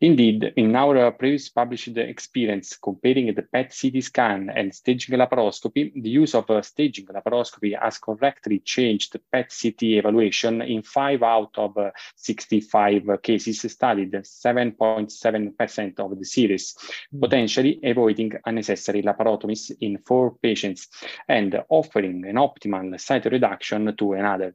Indeed, 0.04 0.52
in 0.58 0.76
our 0.76 1.12
previous 1.14 1.48
published 1.48 1.98
experience 1.98 2.76
comparing 2.76 3.34
the 3.34 3.42
PET 3.42 3.74
CT 3.82 4.04
scan 4.04 4.50
and 4.50 4.76
staging 4.76 5.18
laparoscopy, 5.18 5.94
the 5.96 6.10
use 6.10 6.36
of 6.36 6.46
staging 6.66 7.06
laparoscopy 7.06 7.82
has 7.82 8.00
correctly 8.00 8.60
changed 8.60 9.16
PET 9.32 9.56
CT 9.62 9.84
evaluation 9.84 10.62
in 10.62 10.82
5 10.82 11.24
out 11.24 11.58
of 11.58 11.78
65 12.18 13.22
cases 13.22 13.62
studied, 13.72 14.12
7.7% 14.12 16.00
of 16.00 16.20
the 16.20 16.26
series, 16.26 16.76
mm. 17.16 17.22
potentially 17.22 17.80
avoiding 17.82 18.34
unnecessary 18.46 19.04
laparotomies 19.04 19.72
in 19.80 20.00
4 20.00 20.36
patients 20.42 20.90
and 21.30 21.64
offering 21.70 22.26
an 22.26 22.36
optimal 22.36 22.94
cytoreduction 22.96 23.98
to 23.98 24.12
another. 24.12 24.54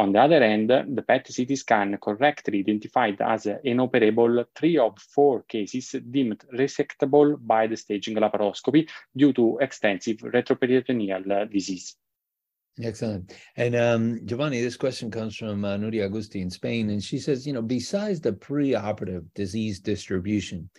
On 0.00 0.12
the 0.12 0.18
other 0.18 0.40
hand, 0.40 0.70
the 0.70 1.04
PET 1.06 1.28
CT 1.36 1.58
scan 1.58 1.98
correctly 1.98 2.60
identified 2.60 3.20
as 3.20 3.46
inoperable 3.62 4.46
three 4.54 4.78
of 4.78 4.98
four 4.98 5.42
cases 5.42 5.94
deemed 6.10 6.42
resectable 6.54 7.36
by 7.38 7.66
the 7.66 7.76
staging 7.76 8.16
laparoscopy 8.16 8.88
due 9.14 9.34
to 9.34 9.58
extensive 9.60 10.16
retroperitoneal 10.16 11.52
disease. 11.52 11.96
Excellent. 12.82 13.34
And 13.56 13.76
um, 13.76 14.20
Giovanni, 14.24 14.62
this 14.62 14.78
question 14.78 15.10
comes 15.10 15.36
from 15.36 15.66
uh, 15.66 15.76
Nuria 15.76 16.08
Agusti 16.08 16.40
in 16.40 16.48
Spain, 16.48 16.88
and 16.88 17.04
she 17.04 17.18
says, 17.18 17.46
you 17.46 17.52
know, 17.52 17.60
besides 17.60 18.22
the 18.22 18.32
preoperative 18.32 19.26
disease 19.34 19.80
distribution, 19.80 20.70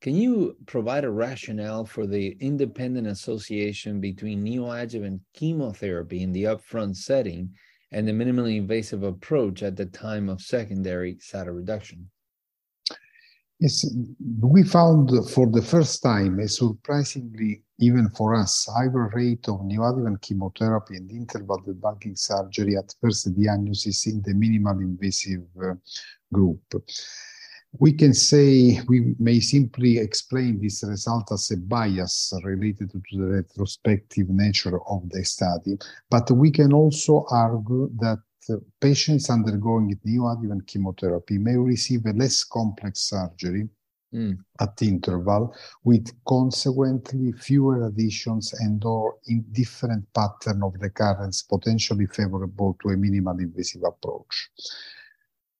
can 0.00 0.16
you 0.16 0.56
provide 0.66 1.04
a 1.04 1.10
rationale 1.12 1.84
for 1.84 2.08
the 2.08 2.36
independent 2.40 3.06
association 3.06 4.00
between 4.00 4.44
neoadjuvant 4.44 5.20
chemotherapy 5.32 6.24
in 6.24 6.32
the 6.32 6.42
upfront 6.42 6.96
setting 6.96 7.54
and 7.94 8.08
the 8.08 8.12
minimally 8.12 8.56
invasive 8.56 9.04
approach 9.04 9.62
at 9.62 9.76
the 9.76 9.86
time 9.86 10.28
of 10.28 10.42
secondary 10.42 11.14
cytoreduction? 11.14 12.06
Yes, 13.60 13.86
we 14.40 14.64
found 14.64 15.10
for 15.30 15.46
the 15.46 15.62
first 15.62 16.02
time 16.02 16.40
a 16.40 16.48
surprisingly, 16.48 17.62
even 17.78 18.10
for 18.10 18.34
us, 18.34 18.68
higher 18.76 19.08
rate 19.14 19.48
of 19.48 19.60
neoadjuvant 19.60 20.20
chemotherapy 20.22 20.96
and 20.96 21.08
interval 21.08 21.62
debulking 21.62 22.18
surgery 22.18 22.76
at 22.76 22.92
first 23.00 23.32
diagnosis 23.40 24.08
in 24.08 24.20
the 24.22 24.34
minimal 24.34 24.80
invasive 24.80 25.44
uh, 25.62 25.74
group 26.32 26.60
we 27.78 27.92
can 27.92 28.14
say 28.14 28.80
we 28.88 29.14
may 29.18 29.40
simply 29.40 29.98
explain 29.98 30.60
this 30.60 30.84
result 30.84 31.32
as 31.32 31.50
a 31.50 31.56
bias 31.56 32.32
related 32.44 32.90
to 32.90 33.00
the 33.12 33.24
retrospective 33.24 34.28
nature 34.28 34.78
of 34.88 35.08
the 35.10 35.24
study, 35.24 35.76
but 36.10 36.30
we 36.30 36.50
can 36.50 36.72
also 36.72 37.24
argue 37.30 37.90
that 37.98 38.18
patients 38.80 39.30
undergoing 39.30 39.98
neoadjuvant 40.06 40.66
chemotherapy 40.66 41.38
may 41.38 41.56
receive 41.56 42.04
a 42.06 42.12
less 42.12 42.44
complex 42.44 43.00
surgery 43.08 43.68
mm. 44.14 44.38
at 44.60 44.80
interval 44.82 45.54
with 45.82 46.12
consequently 46.26 47.32
fewer 47.32 47.86
adhesions 47.86 48.52
and 48.60 48.84
or 48.84 49.16
indifferent 49.26 50.04
pattern 50.12 50.62
of 50.62 50.74
recurrence 50.78 51.42
potentially 51.42 52.06
favorable 52.06 52.76
to 52.82 52.90
a 52.90 52.96
minimal 52.96 53.38
invasive 53.38 53.82
approach. 53.82 54.50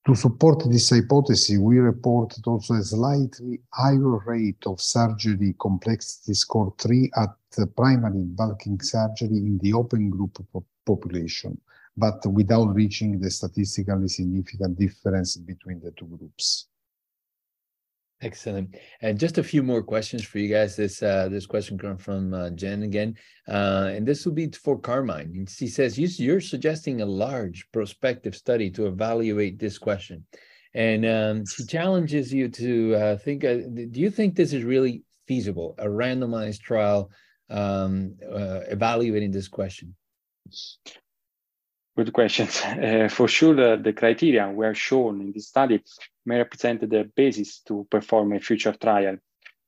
To 0.06 0.14
support 0.14 0.62
this 0.70 0.90
hypothesis, 0.90 1.56
we 1.58 1.78
reported 1.78 2.46
also 2.46 2.74
a 2.74 2.82
slightly 2.82 3.62
higher 3.72 4.18
rate 4.26 4.62
of 4.66 4.78
surgery 4.78 5.54
complexity 5.58 6.34
score 6.34 6.74
3 6.76 7.10
at 7.16 7.30
primary 7.74 8.24
bulking 8.24 8.80
surgery 8.82 9.38
in 9.38 9.58
the 9.62 9.72
open 9.72 10.10
group 10.10 10.36
population, 10.84 11.58
but 11.96 12.26
without 12.26 12.74
reaching 12.74 13.18
the 13.18 13.30
statistically 13.30 14.08
significant 14.08 14.78
difference 14.78 15.38
between 15.38 15.80
the 15.80 15.90
two 15.92 16.04
groups. 16.04 16.66
Excellent. 18.24 18.74
And 19.02 19.20
just 19.20 19.36
a 19.36 19.42
few 19.42 19.62
more 19.62 19.82
questions 19.82 20.24
for 20.24 20.38
you 20.38 20.48
guys. 20.48 20.76
This 20.76 21.02
uh, 21.02 21.28
this 21.28 21.44
question 21.44 21.76
comes 21.76 22.02
from 22.02 22.32
uh, 22.32 22.50
Jen 22.50 22.82
again, 22.82 23.16
uh, 23.46 23.90
and 23.92 24.08
this 24.08 24.24
will 24.24 24.32
be 24.32 24.50
for 24.50 24.78
Carmine. 24.78 25.46
She 25.46 25.66
says 25.66 25.98
you're 25.98 26.40
suggesting 26.40 27.02
a 27.02 27.06
large 27.06 27.70
prospective 27.70 28.34
study 28.34 28.70
to 28.70 28.86
evaluate 28.86 29.58
this 29.58 29.76
question, 29.76 30.24
and 30.72 31.04
um, 31.04 31.44
she 31.44 31.66
challenges 31.66 32.32
you 32.32 32.48
to 32.48 32.94
uh, 32.94 33.16
think. 33.18 33.44
Uh, 33.44 33.58
do 33.92 34.00
you 34.00 34.10
think 34.10 34.34
this 34.34 34.54
is 34.54 34.64
really 34.64 35.02
feasible? 35.28 35.74
A 35.76 35.86
randomized 35.86 36.62
trial 36.62 37.10
um, 37.50 38.14
uh, 38.24 38.60
evaluating 38.70 39.32
this 39.32 39.48
question? 39.48 39.94
Good 41.94 42.12
questions. 42.14 42.58
For 43.12 43.28
sure, 43.28 43.60
uh, 43.60 43.76
the 43.76 43.92
criteria 43.92 44.48
were 44.48 44.74
shown 44.74 45.20
in 45.20 45.32
this 45.32 45.48
study 45.48 45.82
may 46.24 46.38
represent 46.38 46.88
the 46.88 47.10
basis 47.14 47.60
to 47.60 47.86
perform 47.90 48.32
a 48.32 48.40
future 48.40 48.72
trial. 48.72 49.16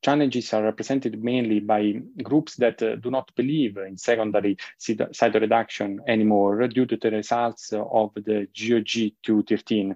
Challenges 0.03 0.53
are 0.53 0.63
represented 0.63 1.23
mainly 1.23 1.59
by 1.59 1.93
groups 2.21 2.55
that 2.57 2.81
uh, 2.83 2.95
do 2.95 3.09
not 3.09 3.31
believe 3.35 3.77
in 3.77 3.97
secondary 3.97 4.57
cytoreduction 4.79 5.97
anymore 6.07 6.67
due 6.67 6.85
to 6.85 6.97
the 6.97 7.11
results 7.11 7.73
of 7.73 8.13
the 8.13 8.47
GOG 8.53 9.13
213 9.23 9.95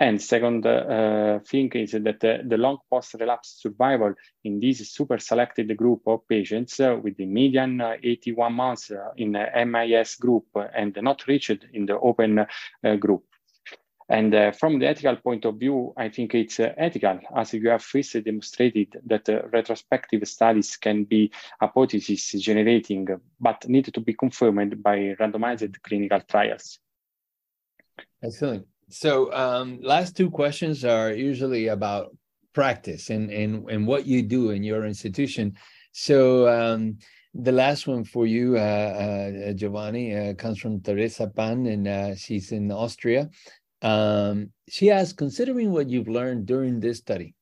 and 0.00 0.20
second 0.20 0.66
uh, 0.66 1.40
thing 1.40 1.70
is 1.72 1.92
that 1.92 2.24
uh, 2.24 2.38
the 2.42 2.56
long 2.56 2.78
post-relapse 2.88 3.60
survival 3.60 4.14
in 4.44 4.58
this 4.58 4.90
super 4.90 5.18
selected 5.18 5.76
group 5.76 6.00
of 6.06 6.26
patients 6.26 6.80
uh, 6.80 6.96
with 7.02 7.18
the 7.18 7.26
median 7.26 7.82
uh, 7.82 7.96
81 8.02 8.52
months 8.54 8.90
uh, 8.90 9.10
in 9.18 9.32
the 9.32 9.46
MIS 9.66 10.16
group 10.16 10.46
and 10.74 10.98
not 11.02 11.26
reached 11.26 11.66
in 11.74 11.84
the 11.84 11.98
open 11.98 12.38
uh, 12.38 12.96
group. 12.96 13.24
And 14.10 14.54
from 14.56 14.80
the 14.80 14.88
ethical 14.88 15.16
point 15.16 15.44
of 15.44 15.54
view, 15.56 15.94
I 15.96 16.08
think 16.08 16.34
it's 16.34 16.58
ethical, 16.58 17.20
as 17.36 17.54
you 17.54 17.68
have 17.70 17.84
first 17.84 18.12
demonstrated 18.24 19.00
that 19.06 19.28
retrospective 19.52 20.26
studies 20.26 20.76
can 20.76 21.04
be 21.04 21.30
hypothesis 21.60 22.32
generating, 22.32 23.06
but 23.40 23.68
need 23.68 23.94
to 23.94 24.00
be 24.00 24.14
confirmed 24.14 24.82
by 24.82 25.14
randomized 25.20 25.80
clinical 25.82 26.20
trials. 26.22 26.80
Excellent. 28.22 28.66
So 28.88 29.32
um, 29.32 29.78
last 29.80 30.16
two 30.16 30.28
questions 30.28 30.84
are 30.84 31.12
usually 31.12 31.68
about 31.68 32.14
practice 32.52 33.10
and, 33.10 33.30
and, 33.30 33.70
and 33.70 33.86
what 33.86 34.06
you 34.06 34.22
do 34.22 34.50
in 34.50 34.64
your 34.64 34.86
institution. 34.86 35.54
So 35.92 36.48
um, 36.48 36.98
the 37.32 37.52
last 37.52 37.86
one 37.86 38.04
for 38.04 38.26
you, 38.26 38.56
uh, 38.56 39.50
uh, 39.50 39.52
Giovanni, 39.52 40.16
uh, 40.16 40.34
comes 40.34 40.58
from 40.58 40.80
Teresa 40.80 41.28
Pan, 41.28 41.66
and 41.66 41.86
uh, 41.86 42.14
she's 42.16 42.50
in 42.50 42.72
Austria. 42.72 43.30
Um, 43.82 44.50
she 44.68 44.90
asks, 44.90 45.12
considering 45.12 45.72
what 45.72 45.88
you've 45.88 46.08
learned 46.08 46.46
during 46.46 46.80
this 46.80 46.98
study, 46.98 47.34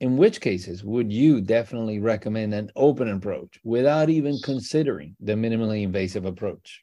in 0.00 0.16
which 0.16 0.40
cases 0.40 0.84
would 0.84 1.12
you 1.12 1.40
definitely 1.40 1.98
recommend 1.98 2.54
an 2.54 2.70
open 2.76 3.08
approach 3.08 3.58
without 3.64 4.08
even 4.10 4.38
considering 4.44 5.16
the 5.20 5.32
minimally 5.32 5.82
invasive 5.82 6.24
approach? 6.24 6.82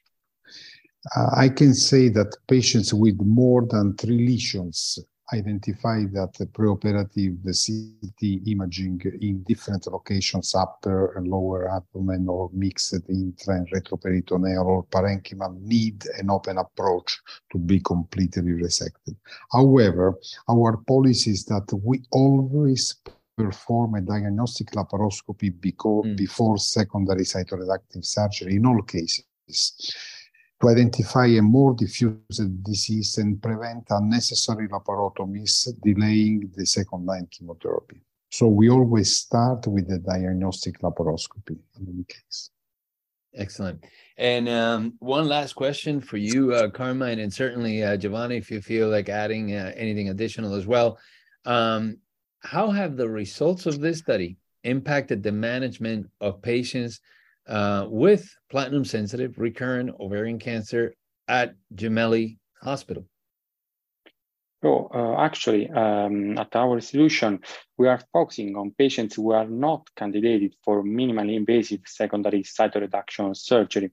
Uh, 1.15 1.29
I 1.35 1.49
can 1.49 1.73
say 1.73 2.09
that 2.09 2.35
patients 2.47 2.93
with 2.93 3.19
more 3.21 3.65
than 3.69 3.95
three 3.95 4.25
lesions 4.27 4.99
identified 5.33 6.13
that 6.13 6.33
the 6.33 6.45
preoperative 6.45 7.41
the 7.43 7.53
CT 7.53 8.47
imaging 8.47 9.01
in 9.21 9.43
different 9.43 9.87
locations, 9.87 10.53
upper 10.53 11.17
and 11.17 11.27
lower 11.27 11.69
abdomen 11.69 12.27
or 12.29 12.49
mixed 12.53 12.93
intra 13.09 13.55
and 13.55 13.69
retroperitoneal 13.71 14.65
or 14.65 14.85
parenchymal 14.85 15.59
need 15.61 16.05
an 16.17 16.29
open 16.29 16.57
approach 16.57 17.19
to 17.51 17.57
be 17.57 17.79
completely 17.79 18.43
resected. 18.43 19.15
However, 19.51 20.15
our 20.47 20.77
policy 20.77 21.31
is 21.31 21.45
that 21.45 21.67
we 21.83 22.03
always 22.11 22.95
perform 23.37 23.95
a 23.95 24.01
diagnostic 24.01 24.71
laparoscopy 24.71 25.51
mm. 25.51 26.15
before 26.15 26.57
secondary 26.57 27.23
cytoreductive 27.23 28.05
surgery 28.05 28.55
in 28.55 28.65
all 28.65 28.81
cases 28.83 29.25
to 30.61 30.69
identify 30.69 31.27
a 31.27 31.41
more 31.41 31.73
diffused 31.73 32.63
disease 32.63 33.17
and 33.17 33.41
prevent 33.41 33.85
unnecessary 33.89 34.67
laparotomies, 34.69 35.67
delaying 35.83 36.51
the 36.55 36.65
second 36.65 37.05
line 37.05 37.27
chemotherapy. 37.29 38.01
So 38.31 38.47
we 38.47 38.69
always 38.69 39.15
start 39.15 39.67
with 39.67 39.87
the 39.87 39.99
diagnostic 39.99 40.79
laparoscopy 40.79 41.57
in 41.79 41.87
any 41.87 42.03
case. 42.03 42.51
Excellent. 43.37 43.83
And 44.17 44.47
um, 44.47 44.93
one 44.99 45.27
last 45.27 45.53
question 45.53 45.99
for 45.99 46.17
you, 46.17 46.53
uh, 46.53 46.69
Carmine, 46.69 47.19
and 47.19 47.33
certainly 47.33 47.83
uh, 47.83 47.97
Giovanni, 47.97 48.37
if 48.37 48.49
you 48.49 48.61
feel 48.61 48.87
like 48.89 49.09
adding 49.09 49.53
uh, 49.53 49.73
anything 49.75 50.09
additional 50.09 50.53
as 50.53 50.65
well. 50.65 50.97
Um, 51.43 51.97
how 52.39 52.71
have 52.71 52.95
the 52.95 53.09
results 53.09 53.65
of 53.65 53.81
this 53.81 53.99
study 53.99 54.37
impacted 54.63 55.21
the 55.21 55.31
management 55.31 56.09
of 56.21 56.41
patients 56.41 57.01
uh, 57.47 57.85
with 57.89 58.29
platinum 58.49 58.85
sensitive 58.85 59.37
recurrent 59.37 59.91
ovarian 59.99 60.39
cancer 60.39 60.93
at 61.27 61.55
Gemelli 61.73 62.37
Hospital? 62.61 63.05
So 64.63 64.89
uh, 64.93 65.21
actually, 65.21 65.69
um, 65.69 66.39
at 66.39 66.55
our 66.55 66.75
institution, 66.75 67.41
we 67.77 67.87
are 67.87 68.01
focusing 68.11 68.55
on 68.55 68.73
patients 68.75 69.15
who 69.15 69.31
are 69.31 69.45
not 69.45 69.87
candidates 69.95 70.55
for 70.63 70.83
minimally 70.83 71.35
invasive 71.35 71.81
secondary 71.85 72.41
cytoreduction 72.41 73.37
surgery. 73.37 73.91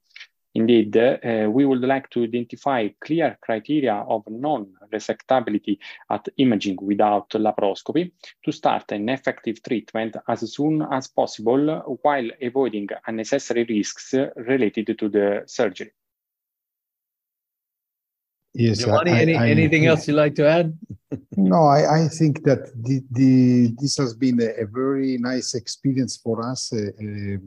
Indeed, 0.55 0.97
uh, 0.97 1.49
we 1.51 1.65
would 1.65 1.81
like 1.81 2.11
to 2.11 2.25
identify 2.25 2.89
clear 3.01 3.39
criteria 3.41 3.95
of 3.95 4.23
non-resectability 4.29 5.79
at 6.11 6.29
imaging 6.37 6.77
without 6.83 7.31
laparoscopy 7.31 8.13
to 8.45 8.53
start 8.53 8.93
an 8.93 9.09
effective 9.09 9.63
treatment 9.63 10.17
as 10.29 10.53
soon 10.53 10.83
as 10.83 11.09
possible 11.09 11.99
while 12.03 12.29
avoiding 12.43 12.89
unnecessary 13.07 13.65
risks 13.65 14.15
related 14.37 14.99
to 14.99 15.09
the 15.09 15.43
surgery. 15.47 15.93
Yes, 18.55 18.81
Giovanni, 18.81 19.13
I, 19.13 19.21
any, 19.21 19.35
I, 19.35 19.49
anything 19.49 19.87
I, 19.87 19.91
else 19.91 20.07
you'd 20.07 20.17
like 20.17 20.35
to 20.35 20.47
add? 20.47 20.79
no, 21.39 21.65
I, 21.65 22.05
I 22.05 22.09
think 22.09 22.45
that 22.45 22.71
the, 22.77 23.03
the, 23.11 23.75
this 23.81 23.97
has 23.97 24.13
been 24.13 24.43
a, 24.43 24.63
a 24.63 24.67
very 24.67 25.17
nice 25.17 25.55
experience 25.55 26.19
for 26.19 26.47
us. 26.47 26.71
Uh, 26.71 26.91
uh, 27.01 27.39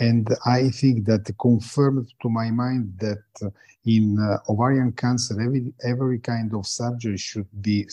and 0.00 0.28
I 0.44 0.70
think 0.70 1.04
that 1.06 1.30
confirmed 1.38 2.12
to 2.22 2.28
my 2.28 2.50
mind 2.50 2.94
that 2.98 3.52
in 3.84 4.18
uh, 4.18 4.38
ovarian 4.48 4.92
cancer, 4.92 5.40
every, 5.40 5.72
every 5.84 6.18
kind 6.18 6.52
of 6.54 6.66
surgery 6.66 7.16
should 7.16 7.48
be 7.60 7.86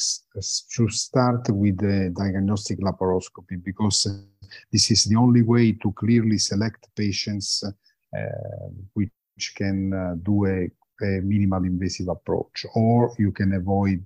should 0.70 0.92
start 0.92 1.50
with 1.50 1.78
the 1.78 2.14
diagnostic 2.18 2.80
laparoscopy 2.80 3.64
because 3.64 4.26
this 4.72 4.90
is 4.90 5.06
the 5.06 5.16
only 5.16 5.44
way 5.44 5.74
to 5.74 5.92
clearly 5.92 6.38
select 6.38 6.88
patients 6.96 7.64
uh, 7.64 8.70
which 8.94 9.12
can 9.56 9.94
uh, 9.94 10.16
do 10.22 10.46
a 10.46 10.70
a 11.04 11.22
minimal 11.22 11.64
invasive 11.64 12.08
approach, 12.08 12.66
or 12.76 13.14
you 13.20 13.32
can 13.32 13.54
avoid 13.54 14.06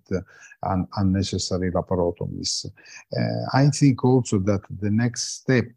an 0.64 0.88
unnecessary 0.98 1.72
laparotomies. 1.72 2.66
Uh, 2.66 3.22
I 3.54 3.70
think 3.70 4.04
also 4.04 4.40
that 4.40 4.62
the 4.82 4.90
next 4.90 5.42
step 5.42 5.68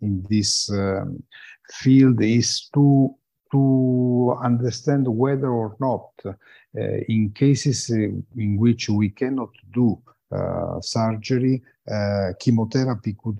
in 0.00 0.24
this 0.28 0.70
um, 0.70 1.22
field 1.70 2.22
is 2.22 2.68
to 2.74 3.14
to 3.52 4.36
understand 4.42 5.06
whether 5.06 5.50
or 5.50 5.76
not, 5.78 6.10
uh, 6.26 6.32
in 7.08 7.30
cases 7.30 7.90
in 7.90 8.56
which 8.58 8.88
we 8.88 9.08
cannot 9.08 9.50
do 9.72 9.96
uh, 10.32 10.80
surgery, 10.80 11.62
uh, 11.90 12.32
chemotherapy 12.40 13.16
could 13.22 13.38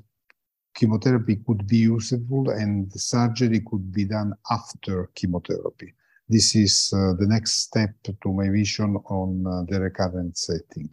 chemotherapy 0.74 1.36
could 1.46 1.66
be 1.66 1.78
useful 1.78 2.50
and 2.50 2.92
surgery 2.92 3.60
could 3.60 3.90
be 3.92 4.04
done 4.04 4.32
after 4.50 5.10
chemotherapy 5.14 5.92
this 6.28 6.54
is 6.56 6.92
uh, 6.94 7.14
the 7.18 7.26
next 7.26 7.52
step 7.62 7.90
to 8.04 8.32
my 8.32 8.48
vision 8.48 8.96
on 9.06 9.46
uh, 9.46 9.62
the 9.68 9.80
recurrent 9.80 10.36
setting. 10.36 10.90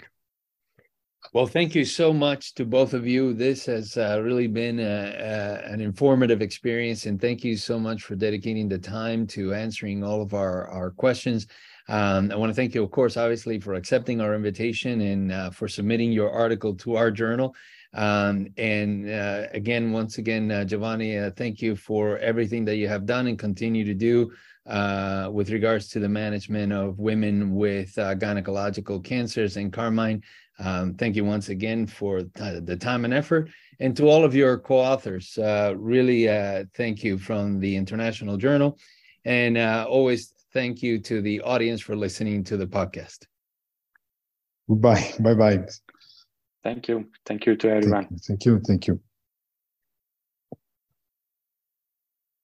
Well, 1.33 1.47
thank 1.47 1.73
you 1.73 1.83
so 1.83 2.13
much 2.13 2.53
to 2.55 2.65
both 2.65 2.93
of 2.93 3.07
you. 3.07 3.33
This 3.33 3.65
has 3.65 3.97
uh, 3.97 4.21
really 4.21 4.45
been 4.45 4.79
a, 4.79 4.83
a, 4.83 5.71
an 5.71 5.81
informative 5.81 6.43
experience, 6.43 7.07
and 7.07 7.19
thank 7.19 7.43
you 7.43 7.57
so 7.57 7.79
much 7.79 8.03
for 8.03 8.15
dedicating 8.15 8.69
the 8.69 8.77
time 8.77 9.25
to 9.27 9.53
answering 9.53 10.03
all 10.03 10.21
of 10.21 10.35
our, 10.35 10.67
our 10.67 10.91
questions. 10.91 11.47
Um, 11.89 12.31
I 12.31 12.35
want 12.35 12.51
to 12.51 12.53
thank 12.53 12.75
you, 12.75 12.83
of 12.83 12.91
course, 12.91 13.17
obviously, 13.17 13.59
for 13.59 13.73
accepting 13.73 14.21
our 14.21 14.35
invitation 14.35 15.01
and 15.01 15.31
uh, 15.31 15.49
for 15.49 15.67
submitting 15.67 16.11
your 16.11 16.31
article 16.31 16.75
to 16.75 16.97
our 16.97 17.09
journal. 17.09 17.55
Um, 17.95 18.47
and 18.57 19.09
uh, 19.09 19.47
again, 19.53 19.91
once 19.91 20.17
again, 20.17 20.51
uh, 20.51 20.65
Giovanni, 20.65 21.17
uh, 21.17 21.31
thank 21.31 21.61
you 21.61 21.75
for 21.75 22.17
everything 22.19 22.65
that 22.65 22.75
you 22.75 22.87
have 22.87 23.05
done 23.05 23.27
and 23.27 23.39
continue 23.39 23.85
to 23.85 23.93
do 23.93 24.31
uh, 24.65 25.29
with 25.31 25.49
regards 25.49 25.87
to 25.89 25.99
the 25.99 26.09
management 26.09 26.71
of 26.71 26.99
women 26.99 27.53
with 27.55 27.97
uh, 27.97 28.15
gynecological 28.15 29.03
cancers. 29.03 29.57
And 29.57 29.73
Carmine, 29.73 30.23
um, 30.59 30.93
thank 30.93 31.15
you 31.15 31.25
once 31.25 31.49
again 31.49 31.87
for 31.87 32.23
the 32.23 32.77
time 32.79 33.05
and 33.05 33.13
effort. 33.13 33.49
And 33.79 33.95
to 33.97 34.07
all 34.07 34.23
of 34.23 34.35
your 34.35 34.57
co 34.57 34.75
authors, 34.75 35.37
uh, 35.37 35.73
really 35.77 36.29
uh, 36.29 36.65
thank 36.75 37.03
you 37.03 37.17
from 37.17 37.59
the 37.59 37.75
International 37.75 38.37
Journal. 38.37 38.77
And 39.25 39.57
uh, 39.57 39.85
always 39.89 40.33
thank 40.53 40.83
you 40.83 40.99
to 40.99 41.21
the 41.21 41.41
audience 41.41 41.81
for 41.81 41.95
listening 41.95 42.43
to 42.45 42.57
the 42.57 42.67
podcast. 42.67 43.25
Goodbye. 44.69 45.13
Bye 45.19 45.33
bye. 45.33 45.65
Thank 46.63 46.87
you. 46.87 47.07
Thank 47.25 47.45
you 47.45 47.55
to 47.57 47.69
everyone. 47.69 48.07
Thank 48.25 48.45
you. 48.45 48.59
Thank 48.59 48.87
you. 48.87 49.01